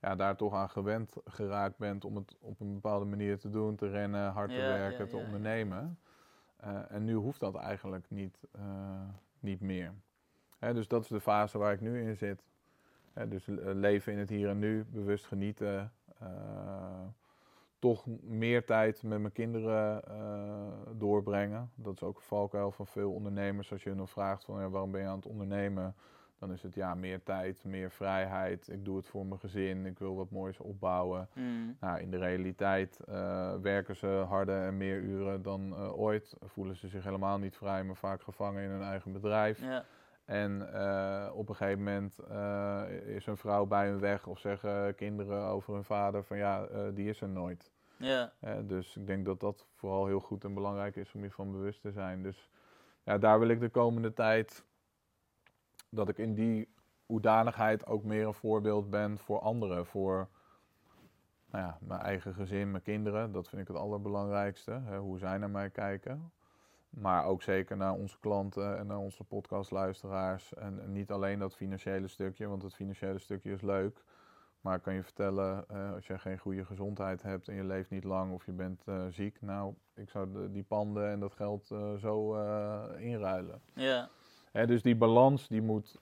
[0.00, 3.76] ja, daar toch aan gewend geraakt bent om het op een bepaalde manier te doen,
[3.76, 5.98] te rennen, hard te Ja, werken, te ja, ondernemen.
[6.56, 9.08] Eh, en nu hoeft dat eigenlijk niet, eh,
[9.40, 9.94] niet meer.
[10.58, 12.44] Hè, dus dat is de fase waar ik nu in zit.
[13.12, 15.92] Hè, dus eh, leven in het hier en nu, bewust genieten.
[16.24, 17.06] Eh,
[17.78, 21.70] toch meer tijd met mijn kinderen eh, doorbrengen.
[21.74, 23.72] Dat is ook een valkuil van veel ondernemers.
[23.72, 25.94] Als je hun dan vraagt van ja, waarom ben je aan het ondernemen?
[26.38, 28.68] Dan is het ja, meer tijd, meer vrijheid.
[28.68, 29.86] Ik doe het voor mijn gezin.
[29.86, 31.28] Ik wil wat moois opbouwen.
[31.32, 31.76] Mm.
[31.80, 36.36] Nou, in de realiteit eh, werken ze harder en meer uren dan ooit.
[36.44, 39.60] Voelen ze zich helemaal niet vrij, maar vaak gevangen in hun eigen bedrijf.
[39.60, 39.84] Ja,
[40.24, 44.94] En eh, op een gegeven moment eh, is een vrouw bij hun weg of zeggen
[44.94, 47.72] kinderen over hun vader van ja, eh, die is er nooit.
[48.40, 51.52] ja, dus ik denk dat dat vooral heel goed en belangrijk is om je van
[51.52, 52.22] bewust te zijn.
[52.22, 52.50] Dus
[53.02, 54.64] ja, daar wil ik de komende tijd
[55.88, 56.68] dat ik in die
[57.06, 59.86] hoedanigheid ook meer een voorbeeld ben voor anderen.
[59.86, 60.28] Voor
[61.50, 63.32] nou ja, mijn eigen gezin, mijn kinderen.
[63.32, 64.70] Dat vind ik het allerbelangrijkste.
[64.70, 66.32] Hè, hoe zij naar mij kijken.
[66.96, 70.54] Maar ook zeker naar onze klanten en naar onze podcastluisteraars.
[70.54, 74.02] En, en niet alleen dat financiële stukje, want het financiële stukje is leuk.
[74.60, 77.90] Maar ik kan je vertellen, eh, als je geen goede gezondheid hebt en je leeft
[77.90, 81.32] niet lang of je bent eh, ziek, nou, ik zou de- die panden en dat
[81.34, 82.34] geld eh, zo
[82.96, 83.60] inruilen.
[83.74, 84.08] ja,
[84.52, 85.98] Hè, dus die balans die moet,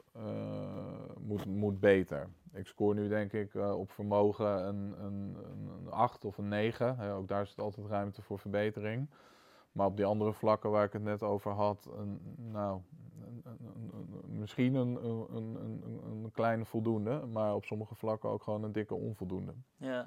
[1.21, 2.29] moet, moet beter.
[2.53, 6.97] Ik scoor nu denk ik op vermogen een, een, een, een 8 of een 9.
[6.97, 9.09] Hè, ook daar zit altijd ruimte voor verbetering.
[9.73, 12.21] Maar op die andere vlakken waar ik het net over had, een,
[12.53, 12.81] nou,
[13.25, 18.43] een, een- misschien een, een, een, een, een kleine voldoende, maar op sommige vlakken ook
[18.43, 19.53] gewoon een dikke onvoldoende.
[19.77, 20.07] ja.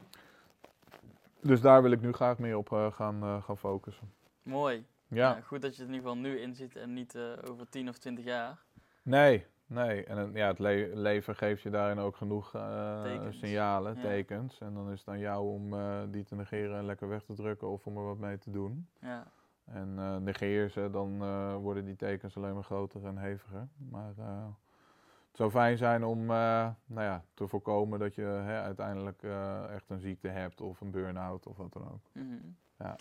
[1.41, 4.11] Dus daar wil ik nu graag meer op eh, gaan, eh, gaan focussen.
[4.43, 4.85] Mooi.
[5.07, 7.69] Ja, Ja, goed dat je het in ieder geval nu inziet en niet eh, over
[7.69, 8.57] 10 of 20 jaar.
[9.03, 10.03] nee, nee.
[10.05, 12.51] En ja, het le- leven geeft je daarin ook genoeg
[13.03, 13.39] Tekens.
[13.39, 14.01] signalen, Ja.
[14.01, 14.59] tekens.
[14.59, 15.69] En dan is het aan jou om
[16.11, 18.87] die te negeren en lekker weg te drukken of om er wat mee te doen.
[18.99, 19.27] Ja,
[19.65, 23.67] En eh, negeer ze, dan eh, worden die tekens alleen maar groter en heviger.
[23.89, 24.45] Maar eh,
[25.27, 29.23] het zou fijn zijn om nou ja, te voorkomen dat je hè, uiteindelijk
[29.71, 32.01] echt een ziekte hebt of een burn-out of wat dan ook.
[32.11, 32.35] mhm.
[32.79, 32.95] Ja.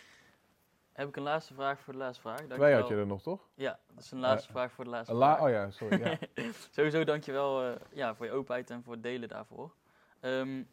[0.93, 2.37] Heb ik een laatste vraag voor de laatste vraag?
[2.37, 2.79] Twee Dankjewel.
[2.81, 3.49] had je er nog, toch?
[3.55, 5.47] Ja, dat is een laatste vraag voor de laatste la- vraag.
[5.47, 6.01] oh ja, sorry.
[6.05, 6.19] Ja.
[6.71, 9.75] Sowieso dankjewel ja, voor je openheid en voor het delen daarvoor.
[10.21, 10.65] Ehm, nou,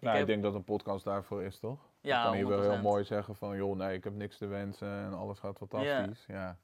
[0.00, 1.80] ik heb- denk dat een podcast daarvoor is, toch?
[2.06, 2.82] Ja, dan kan je wel heel 100%.
[2.82, 6.24] mooi zeggen van, joh, nee, ik heb niks te wensen en alles gaat fantastisch.
[6.26, 6.58] Ja,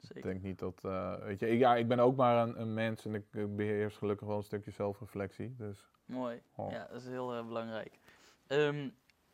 [0.00, 0.22] ik Zeker.
[0.22, 3.04] denk niet dat, eh, weet je, ik, ja, ik ben ook maar een, een mens
[3.04, 5.54] en ik, ik beheers gelukkig wel een stukje zelfreflectie.
[5.56, 6.42] Dus, Mooi.
[6.54, 6.70] oh.
[6.70, 7.98] Ja, dat is heel eh, belangrijk.
[8.46, 8.88] Ehm,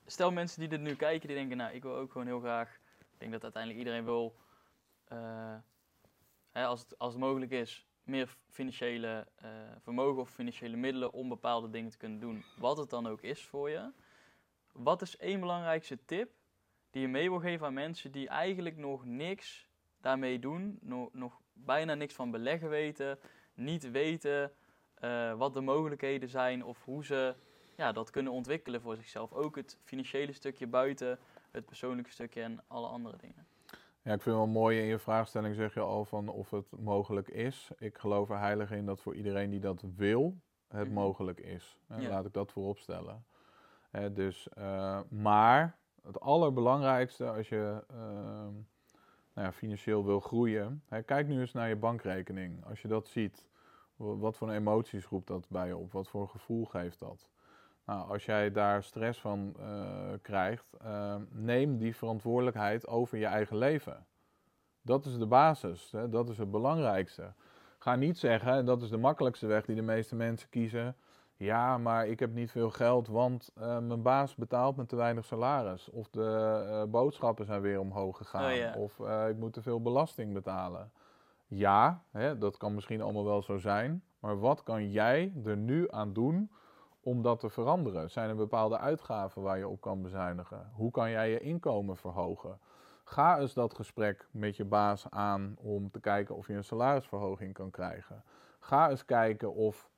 [0.07, 2.81] stel mensen die dit nu kijken, die denken, nou, ik wil ook gewoon heel graag,
[2.99, 4.37] ik denk dat uiteindelijk iedereen wil,
[5.05, 5.55] eh,
[6.51, 9.27] hè, als, het, als het mogelijk is, meer financiële
[9.79, 13.47] vermogen of financiële middelen om bepaalde dingen te kunnen doen, wat het dan ook is
[13.47, 13.91] voor je.
[14.83, 16.31] Wat is één belangrijkste tip
[16.91, 19.69] die je mee wil geven aan mensen die eigenlijk nog niks
[20.01, 23.19] daarmee doen, nog, nog bijna niks van beleggen weten,
[23.55, 24.53] niet weten
[24.95, 27.35] eh, wat de mogelijkheden zijn of hoe ze
[27.77, 29.33] ja, dat kunnen ontwikkelen voor zichzelf.
[29.33, 31.19] Ook het financiële stukje buiten,
[31.51, 33.47] het persoonlijke stukje en alle andere dingen.
[34.03, 37.29] Ja, ik vind wel mooi in je vraagstelling zeg je al van of het mogelijk
[37.29, 37.71] is.
[37.79, 40.37] Ik geloof er heilig in dat voor iedereen die dat wil,
[40.69, 40.95] het Mhm.
[40.95, 41.79] mogelijk is.
[41.89, 42.09] Ja.
[42.09, 43.25] Laat ik dat voorop stellen.
[44.13, 48.53] Dus, eh, maar het allerbelangrijkste als je ehm,
[49.35, 52.65] nou ja, financieel wil groeien, kijk nu eens naar je bankrekening.
[52.67, 53.47] Als je dat ziet,
[53.97, 55.93] wa- wat voor emoties roept dat bij je op?
[55.93, 57.29] Wat voor gevoel geeft dat?
[57.85, 63.57] Nou, als jij daar stress van eh, krijgt, eh, neem die verantwoordelijkheid over je eigen
[63.57, 64.07] leven.
[64.83, 67.33] Dat is de basis, dat is het belangrijkste.
[67.79, 70.97] Ga niet zeggen, en dat is de makkelijkste weg die de meeste mensen kiezen.
[71.41, 75.25] Ja, maar ik heb niet veel geld, want eh, mijn baas betaalt me te weinig
[75.25, 75.91] salaris.
[75.91, 78.51] Of de eh, boodschappen zijn weer omhoog gegaan.
[78.51, 78.75] Oh ja.
[78.75, 80.93] Of eh, ik moet te veel belasting betalen.
[81.47, 84.03] Ja, hè, dat kan misschien allemaal wel zo zijn.
[84.19, 86.51] Maar wat kan jij er nu aan doen
[87.01, 88.11] om dat te veranderen?
[88.11, 90.71] Zijn er bepaalde uitgaven waar je op kan bezuinigen?
[90.73, 92.59] Hoe kan jij je inkomen verhogen?
[93.05, 97.55] Ga eens dat gesprek met je baas aan om te kijken of je een salarisverhoging
[97.55, 98.23] kan krijgen.
[98.59, 99.90] Ga eens kijken of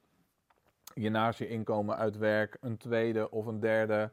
[0.95, 4.11] je naast je inkomen uit werk een tweede of een derde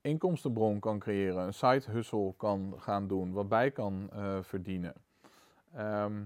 [0.00, 1.46] inkomstenbron kan creëren.
[1.46, 4.94] Een side hustle kan gaan doen, wat bij kan eh, verdienen.
[5.74, 6.22] Ehm,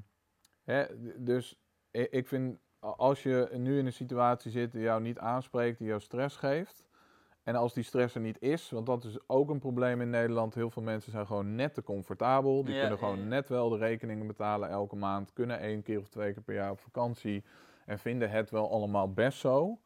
[0.65, 0.85] hè,
[1.17, 1.57] dus
[1.91, 6.01] ik vind, als je nu in een situatie zit die jou niet aanspreekt, die jou
[6.01, 6.85] stress geeft.
[7.43, 10.55] En als die stress er niet is, want dat is ook een probleem in Nederland.
[10.55, 12.65] Heel veel mensen zijn gewoon net te comfortabel.
[12.65, 13.27] Die Ja, kunnen ja, gewoon ja.
[13.29, 15.33] net wel de rekeningen betalen elke maand.
[15.33, 17.45] Kunnen één keer of twee keer per jaar op vakantie.
[17.85, 19.79] En vinden het wel allemaal best zo.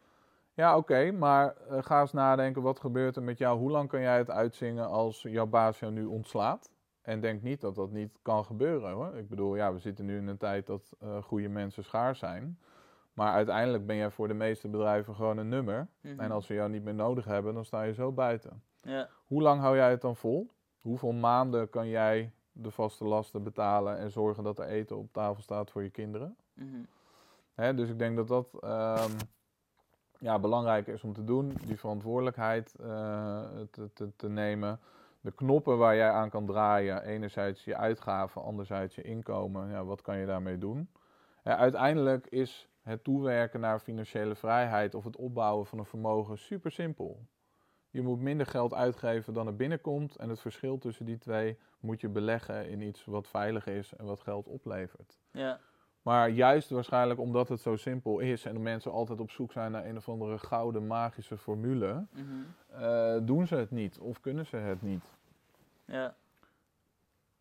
[0.61, 3.59] Ja, oké, maar eh, ga eens nadenken, wat gebeurt er met jou?
[3.59, 6.71] Hoe lang kan jij het uitzingen als jouw baas jou nu ontslaat?
[7.03, 9.17] En denk niet dat dat niet kan gebeuren hoor.
[9.17, 12.59] Ik bedoel, ja, we zitten nu in een tijd dat uh, goede mensen schaars zijn.
[13.13, 15.89] Maar uiteindelijk ben jij voor de meeste bedrijven gewoon een nummer.
[16.01, 16.21] Mhm.
[16.21, 18.63] En als ze jou niet meer nodig hebben, dan sta je zo buiten.
[18.81, 19.09] Ja.
[19.27, 20.51] Hoe lang hou jij het dan vol?
[20.81, 25.43] Hoeveel maanden kan jij de vaste lasten betalen en zorgen dat er eten op tafel
[25.43, 26.37] staat voor je kinderen?
[26.55, 26.83] Mhm.
[27.55, 29.13] Hè, dus ik denk dat dat ehm,
[30.21, 34.81] ja, belangrijk is om te doen, die verantwoordelijkheid eh, te, te, te nemen.
[35.21, 40.03] De knoppen waar jij aan kan draaien, enerzijds je uitgaven, anderzijds je inkomen, ja, wat
[40.03, 40.91] kan je daarmee doen?
[41.43, 46.71] Hè, uiteindelijk is het toewerken naar financiële vrijheid of het opbouwen van een vermogen super
[46.71, 47.27] simpel.
[47.91, 52.01] Je moet minder geld uitgeven dan er binnenkomt en het verschil tussen die twee moet
[52.01, 55.19] je beleggen in iets wat veilig is en wat geld oplevert.
[55.31, 55.61] Ja.
[56.03, 59.73] Maar juist waarschijnlijk omdat het zo simpel is en de mensen altijd op zoek zijn
[59.73, 62.25] naar een of andere gouden magische formule, Mhm.
[62.83, 65.05] eh, doen ze het niet of kunnen ze het niet.
[65.85, 66.15] Ja.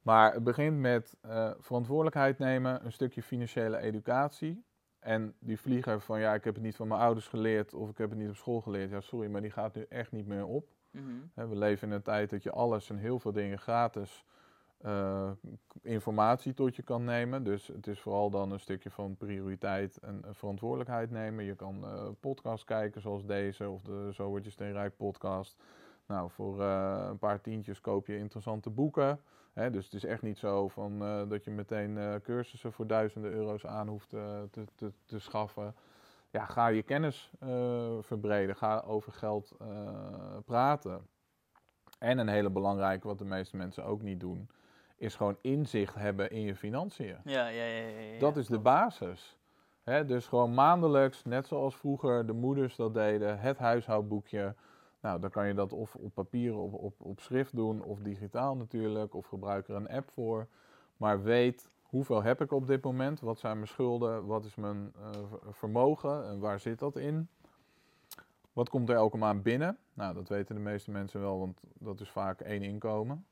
[0.01, 4.63] Maar het begint met eh, verantwoordelijkheid nemen, een stukje financiële educatie.
[4.99, 7.97] En die vlieger van ja, ik heb het niet van mijn ouders geleerd of ik
[7.97, 8.89] heb het niet op school geleerd.
[8.89, 10.67] Ja, sorry, maar die gaat nu echt niet meer op.
[10.91, 11.49] Mhm.
[11.49, 14.25] We leven in een tijd dat je alles en heel veel dingen gratis
[14.79, 15.31] eh,
[15.81, 17.43] informatie tot je kan nemen.
[17.43, 21.43] Dus het is vooral dan een stukje van prioriteit en verantwoordelijkheid nemen.
[21.43, 25.63] Je kan eh podcasts kijken zoals deze of de Zo Word Je Steenrijk podcast.
[26.05, 29.19] Nou, voor eh, een paar tientjes koop je interessante boeken.
[29.53, 30.99] Hè, dus het is echt niet zo van,
[31.29, 35.75] dat je meteen cursussen voor duizenden euro's aan hoeft te, te, te schaffen.
[36.29, 37.31] Ja, ga je kennis
[37.99, 38.55] verbreden.
[38.55, 39.57] Ga over geld
[40.45, 41.07] praten.
[41.99, 44.49] En een hele belangrijke, wat de meeste mensen ook niet doen,
[44.99, 47.17] is gewoon inzicht hebben in je financiën.
[47.23, 49.37] Ja, ja, ja, ja, ja, Dat is de basis.
[49.83, 54.55] Hè, dus gewoon maandelijks, net zoals vroeger de moeders dat deden, het huishoudboekje.
[55.01, 58.55] Nou, dan kan je dat of op papier of op, op schrift doen, of digitaal
[58.55, 60.47] natuurlijk, of gebruik er een app voor.
[60.97, 63.19] Maar weet, hoeveel heb ik op dit moment?
[63.19, 64.25] Wat zijn mijn schulden?
[64.25, 66.25] Wat is mijn eh, ver- vermogen?
[66.27, 67.29] En waar zit dat in?
[68.53, 69.77] Wat komt er elke maand binnen?
[69.93, 73.25] Nou, dat weten de meeste mensen wel, want dat is vaak één inkomen.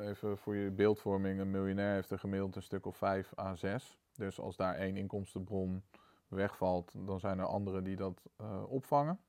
[0.00, 3.98] Even voor je beeldvorming, een miljonair heeft er gemiddeld een stuk of 5 à 6.
[4.14, 5.82] Dus als daar één inkomstenbron
[6.28, 9.20] wegvalt, dan zijn er anderen die dat eh, opvangen.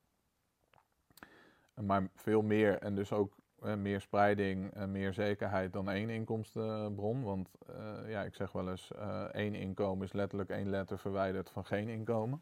[1.74, 3.36] Maar veel meer en dus ook
[3.78, 7.24] meer spreiding en meer zekerheid dan één inkomstenbron.
[7.24, 11.50] Want eh, ja, ik zeg wel eens, eh, één inkomen is letterlijk één letter verwijderd
[11.50, 12.42] van geen inkomen.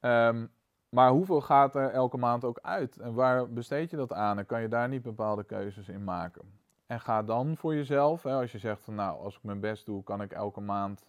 [0.00, 0.46] Ehm,
[0.88, 2.98] maar hoeveel gaat er elke maand ook uit?
[2.98, 4.38] En waar besteed je dat aan?
[4.38, 6.42] En kan je daar niet bepaalde keuzes in maken?
[6.86, 9.86] En ga dan voor jezelf, hè, als je zegt van nou, als ik mijn best
[9.86, 11.04] doe, kan ik elke maand,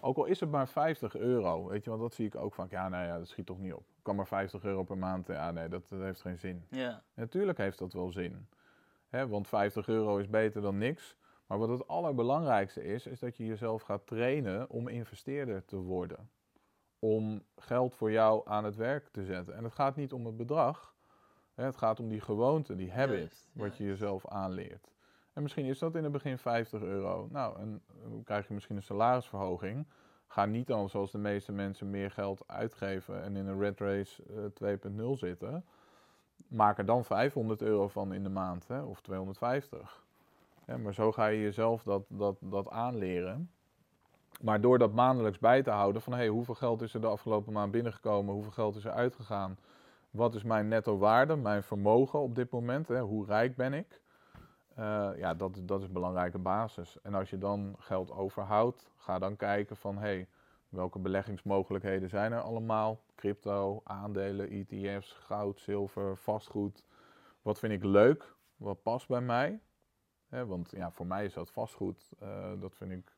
[0.00, 2.70] ook al is het maar 50 euro, weet je, want dat zie ik ook vaak,
[2.70, 3.80] ja, nou ja, dat schiet toch niet op.
[3.80, 6.66] Ik kan maar 50 euro per maand, ja, nee, dat, dat heeft geen zin.
[6.70, 7.02] Ja.
[7.14, 8.46] Natuurlijk heeft dat wel zin.
[9.08, 11.16] Hè, want 50 euro is beter dan niks.
[11.46, 16.30] Maar wat het allerbelangrijkste is, is dat je jezelf gaat trainen om investeerder te worden.
[17.08, 19.56] Om geld voor jou aan het werk te zetten.
[19.56, 20.94] En het gaat niet om het bedrag.
[21.54, 24.90] Hè, het gaat om die gewoonte, die habit, Juist, wat je jezelf aanleert.
[25.32, 27.28] En misschien is dat in het begin 50 euro.
[27.30, 29.86] Nou, en dan krijg je misschien een salarisverhoging.
[30.26, 34.22] Ga niet dan, zoals de meeste mensen, meer geld uitgeven en in een red race
[34.60, 34.76] eh,
[35.12, 35.64] 2.0 zitten
[36.48, 40.04] maak er dan 500 euro van in de maand, hè, of 250.
[40.66, 43.50] Ja, maar zo ga je jezelf dat, dat, dat aanleren.
[44.42, 47.52] Maar door dat maandelijks bij te houden van hey, hoeveel geld is er de afgelopen
[47.52, 49.58] maand binnengekomen, hoeveel geld is er uitgegaan,
[50.10, 54.00] wat is mijn netto waarde, mijn vermogen op dit moment, hè, hoe rijk ben ik,
[54.74, 56.98] Eh, ja, dat, dat is een belangrijke basis.
[57.02, 60.28] En als je dan geld overhoudt, ga dan kijken van hey,
[60.68, 66.84] welke beleggingsmogelijkheden zijn er allemaal, crypto, aandelen, ETF's, goud, zilver, vastgoed.
[67.42, 68.34] Wat vind ik leuk?
[68.56, 69.60] Wat past bij mij?
[70.28, 72.10] Hè, want ja, voor mij is dat vastgoed.
[72.18, 73.15] eh, dat vind ik.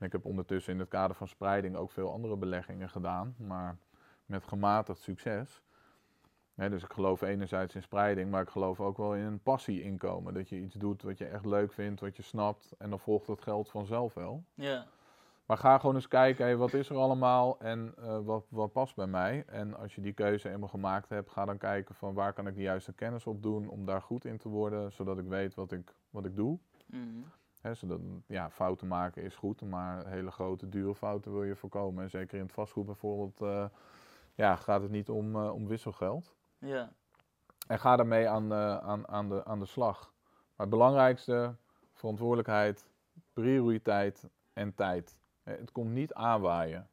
[0.00, 3.76] En ik heb ondertussen in het kader van spreiding ook veel andere beleggingen gedaan, maar
[4.26, 5.62] met gematigd succes.
[6.54, 10.34] Dus ik geloof enerzijds in spreiding, maar ik geloof ook wel in een passie-inkomen.
[10.34, 13.26] Dat je iets doet wat je echt leuk vindt, wat je snapt, en dan volgt
[13.26, 14.44] dat geld vanzelf wel.
[14.54, 14.86] Ja.
[15.46, 18.94] Maar ga gewoon eens kijken, hey, wat is er allemaal en eh, wat, wat past
[18.94, 19.44] bij mij.
[19.46, 22.54] En als je die keuze eenmaal gemaakt hebt, ga dan kijken van waar kan ik
[22.54, 25.72] de juiste kennis op doen om daar goed in te worden, zodat ik weet wat
[25.72, 26.58] ik, wat ik doe.
[26.86, 27.20] Mhm.
[27.60, 32.02] Hè, zodat, ja, fouten maken is goed, maar hele grote, dure fouten wil je voorkomen.
[32.02, 33.64] En zeker in het vastgoed bijvoorbeeld, eh,
[34.34, 36.34] ja, gaat het niet om, eh, om wisselgeld.
[36.58, 36.92] Ja.
[37.66, 40.12] En ga daarmee aan, eh, aan, aan, de, aan de slag.
[40.28, 41.54] Maar het belangrijkste,
[41.92, 42.88] verantwoordelijkheid,
[43.32, 45.16] prioriteit en tijd.
[45.42, 46.88] Het komt niet aanwaaien.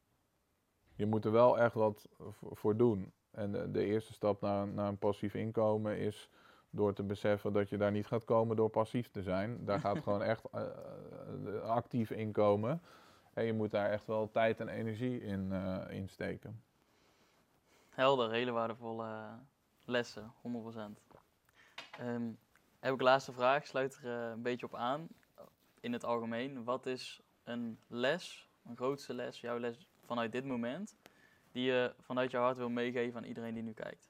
[0.95, 2.07] Je moet er wel echt wat
[2.51, 3.11] voor doen.
[3.31, 6.29] En de, de eerste stap naar, naar een passief inkomen is
[6.77, 9.65] door te beseffen dat je daar niet gaat komen door passief te zijn.
[9.65, 12.81] Daar gaat gewoon echt uh, actief inkomen.
[13.33, 16.63] En je moet daar echt wel tijd en energie in, uh, in steken.
[17.89, 19.39] Helder, hele waardevolle
[19.85, 20.41] lessen, 100%.
[22.01, 22.37] Um,
[22.79, 25.07] heb ik laatste vraag, sluit er een beetje op aan.
[25.79, 30.97] In het algemeen, wat is een les, een grootste les, jouw les vanuit dit moment,
[31.51, 34.09] die je vanuit jouw hart wil meegeven aan iedereen die nu kijkt?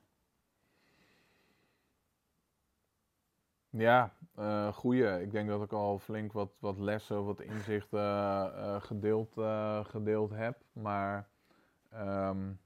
[3.78, 5.22] Ja, uh, goeie.
[5.22, 10.32] Ik denk dat ik al flink wat, wat lessen, wat inzichten uh, gedeeld, uh, gedeeld
[10.32, 10.58] heb.
[10.74, 11.28] Maar
[11.96, 12.60] um,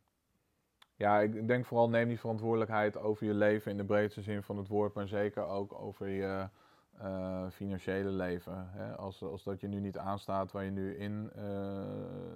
[0.96, 4.58] ja, ik denk vooral neem die verantwoordelijkheid over je leven in de breedste zin van
[4.58, 6.50] het woord, maar zeker ook over je
[7.52, 8.70] financiële leven.
[8.72, 8.96] Hè?
[8.96, 11.32] Als, als dat je nu niet aanstaat waar je nu in,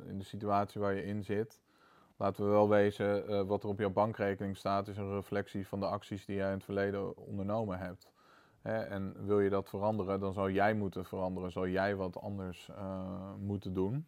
[0.08, 1.62] in de situatie waar je in zit.
[2.18, 5.86] Laten we wel wezen, wat er op jouw bankrekening staat, is een reflectie van de
[5.86, 8.14] acties die jij in het verleden ondernomen hebt.
[8.66, 13.34] En wil je dat veranderen, dan zou jij moeten veranderen, zou jij wat anders uh,
[13.40, 14.08] moeten doen.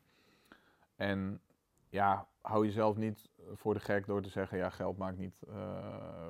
[0.96, 1.42] En
[1.90, 5.56] ja, hou jezelf niet voor de gek door te zeggen, ja, geld maakt niet uh,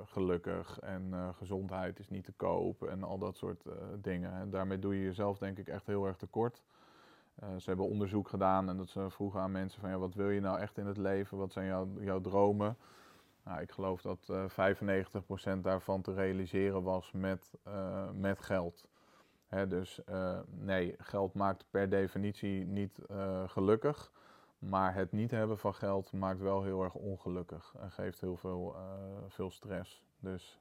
[0.06, 3.64] gelukkig en uh, gezondheid is niet te koop en al dat soort
[4.02, 4.34] dingen.
[4.34, 6.64] En daarmee doe je jezelf denk ik echt heel erg tekort.
[7.58, 10.42] ze hebben onderzoek gedaan en dat ze vroegen aan mensen van, ja, wat wil je
[10.42, 11.38] nou echt in het leven?
[11.38, 11.68] Wat zijn
[12.00, 12.78] jouw dromen?
[13.48, 14.76] Nou, ik geloof dat uh, eh,
[15.58, 18.88] 95% daarvan te realiseren was met, uh, met geld.
[19.48, 23.00] Hè, dus uh, nee, geld maakt per definitie niet
[23.46, 24.12] gelukkig.
[24.60, 28.76] Maar het niet hebben van geld maakt wel heel erg ongelukkig en geeft heel veel,
[29.28, 30.06] veel stress.
[30.20, 30.60] Dus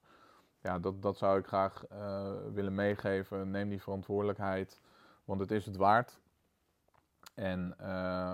[0.63, 1.85] ja, dat, dat zou ik graag
[2.53, 3.51] willen meegeven.
[3.51, 4.81] Neem die verantwoordelijkheid,
[5.25, 6.21] want het is het waard.
[7.35, 7.75] En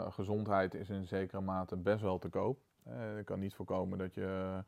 [0.09, 2.59] gezondheid is in zekere mate best wel te koop.
[2.89, 4.59] Uh, je kan niet voorkomen dat je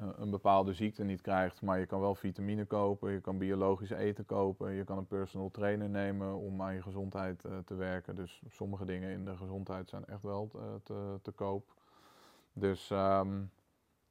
[0.00, 3.90] uh, een bepaalde ziekte niet krijgt, maar je kan wel vitamine kopen, je kan biologisch
[3.90, 8.16] eten kopen, je kan een personal trainer nemen om aan je gezondheid uh, te werken.
[8.16, 10.50] Dus sommige dingen in de gezondheid zijn echt wel
[10.82, 11.74] te, te koop.
[12.52, 13.50] Dus um,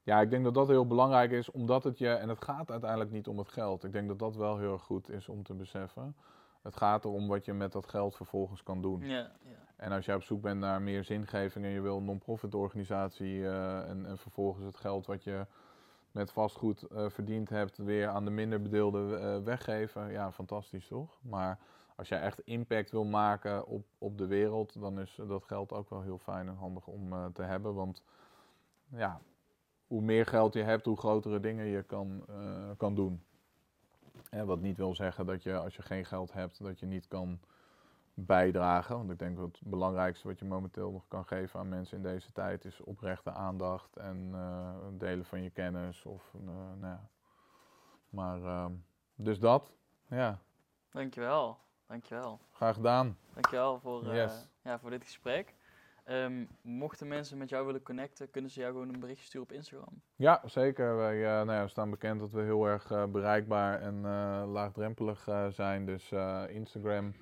[0.04, 3.12] ja, ik denk dat dat heel belangrijk is, omdat het je, en het gaat uiteindelijk
[3.12, 3.84] niet om het geld.
[3.84, 6.16] Ik denk dat dat wel heel goed is om te beseffen.
[6.62, 9.02] Het gaat erom wat je met dat geld vervolgens kan doen.
[9.02, 9.52] Ja, ja.
[9.82, 13.36] En als je op zoek bent naar meer zingeving en je wil een non-profit organisatie
[13.36, 15.46] uh, en, en, vervolgens het geld wat je
[16.12, 21.20] met vastgoed uh, verdiend hebt weer aan de minder bedeelden uh, weggeven, ja, fantastisch toch?
[21.22, 21.60] Maar
[21.96, 25.90] als jij echt impact wil maken op, op de wereld, dan is dat geld ook
[25.90, 27.74] wel heel fijn en handig om te hebben.
[27.74, 28.04] Want
[28.88, 29.22] ja,
[29.88, 32.26] hoe meer geld je hebt, hoe grotere dingen je kan,
[32.78, 33.24] kan doen.
[34.30, 37.08] En wat niet wil zeggen dat je als je geen geld hebt, dat je niet
[37.08, 37.40] kan
[38.14, 38.98] bijdragen.
[38.98, 42.04] Want ik denk dat het belangrijkste wat je momenteel nog kan geven aan mensen in
[42.04, 46.06] deze tijd is oprechte aandacht en uh, delen van je kennis.
[46.06, 46.42] Of, uh,
[46.80, 47.10] nou ja.
[48.10, 48.66] Maar uh,
[49.16, 49.74] dus dat,
[50.08, 50.40] ja.
[50.90, 51.58] Dankjewel,
[51.88, 52.40] dankjewel.
[52.52, 53.18] Graag gedaan.
[53.34, 54.50] Dankjewel voor, yes.
[54.62, 55.56] ja, voor dit gesprek.
[56.06, 59.56] Um, mochten mensen met jou willen connecten, kunnen ze jou gewoon een berichtje sturen op
[59.56, 60.02] Instagram?
[60.16, 60.96] Ja, zeker.
[60.96, 65.28] Wij uh, nou ja, staan bekend dat we heel erg uh, bereikbaar en uh, laagdrempelig
[65.50, 65.86] zijn.
[65.86, 66.12] Dus
[66.48, 67.14] Instagram,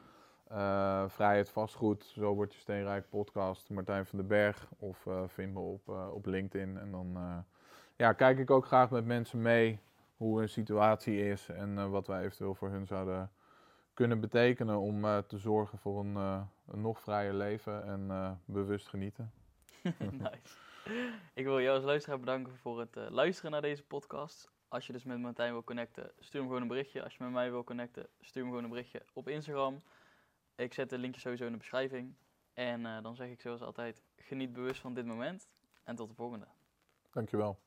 [1.08, 4.68] Vrijheid Vastgoed, Zo wordt je steenrijk podcast, Martijn van den Berg.
[4.80, 6.78] Of vind me op, op LinkedIn.
[6.78, 7.44] En dan
[7.96, 9.80] ja, kijk ik ook graag met mensen mee
[10.18, 13.32] hoe een situatie is en wat wij eventueel voor hun zouden
[14.00, 18.32] kunnen betekenen om uh, te zorgen voor een, uh, een, nog vrijer leven en uh,
[18.46, 19.32] bewust genieten.
[20.12, 20.58] nice.
[21.34, 24.52] Ik wil jou als luisteraar bedanken voor het luisteren naar deze podcast.
[24.68, 27.04] Als je dus met Martijn wil connecten, stuur hem gewoon een berichtje.
[27.04, 29.82] Als je met mij wil connecten, stuur hem gewoon een berichtje op Instagram.
[30.60, 32.16] Ik zet de linkje sowieso in de beschrijving.
[32.54, 35.50] En dan zeg ik zoals altijd, geniet bewust van dit moment.
[35.84, 36.48] En tot de volgende.
[37.12, 37.60] Dankjewel.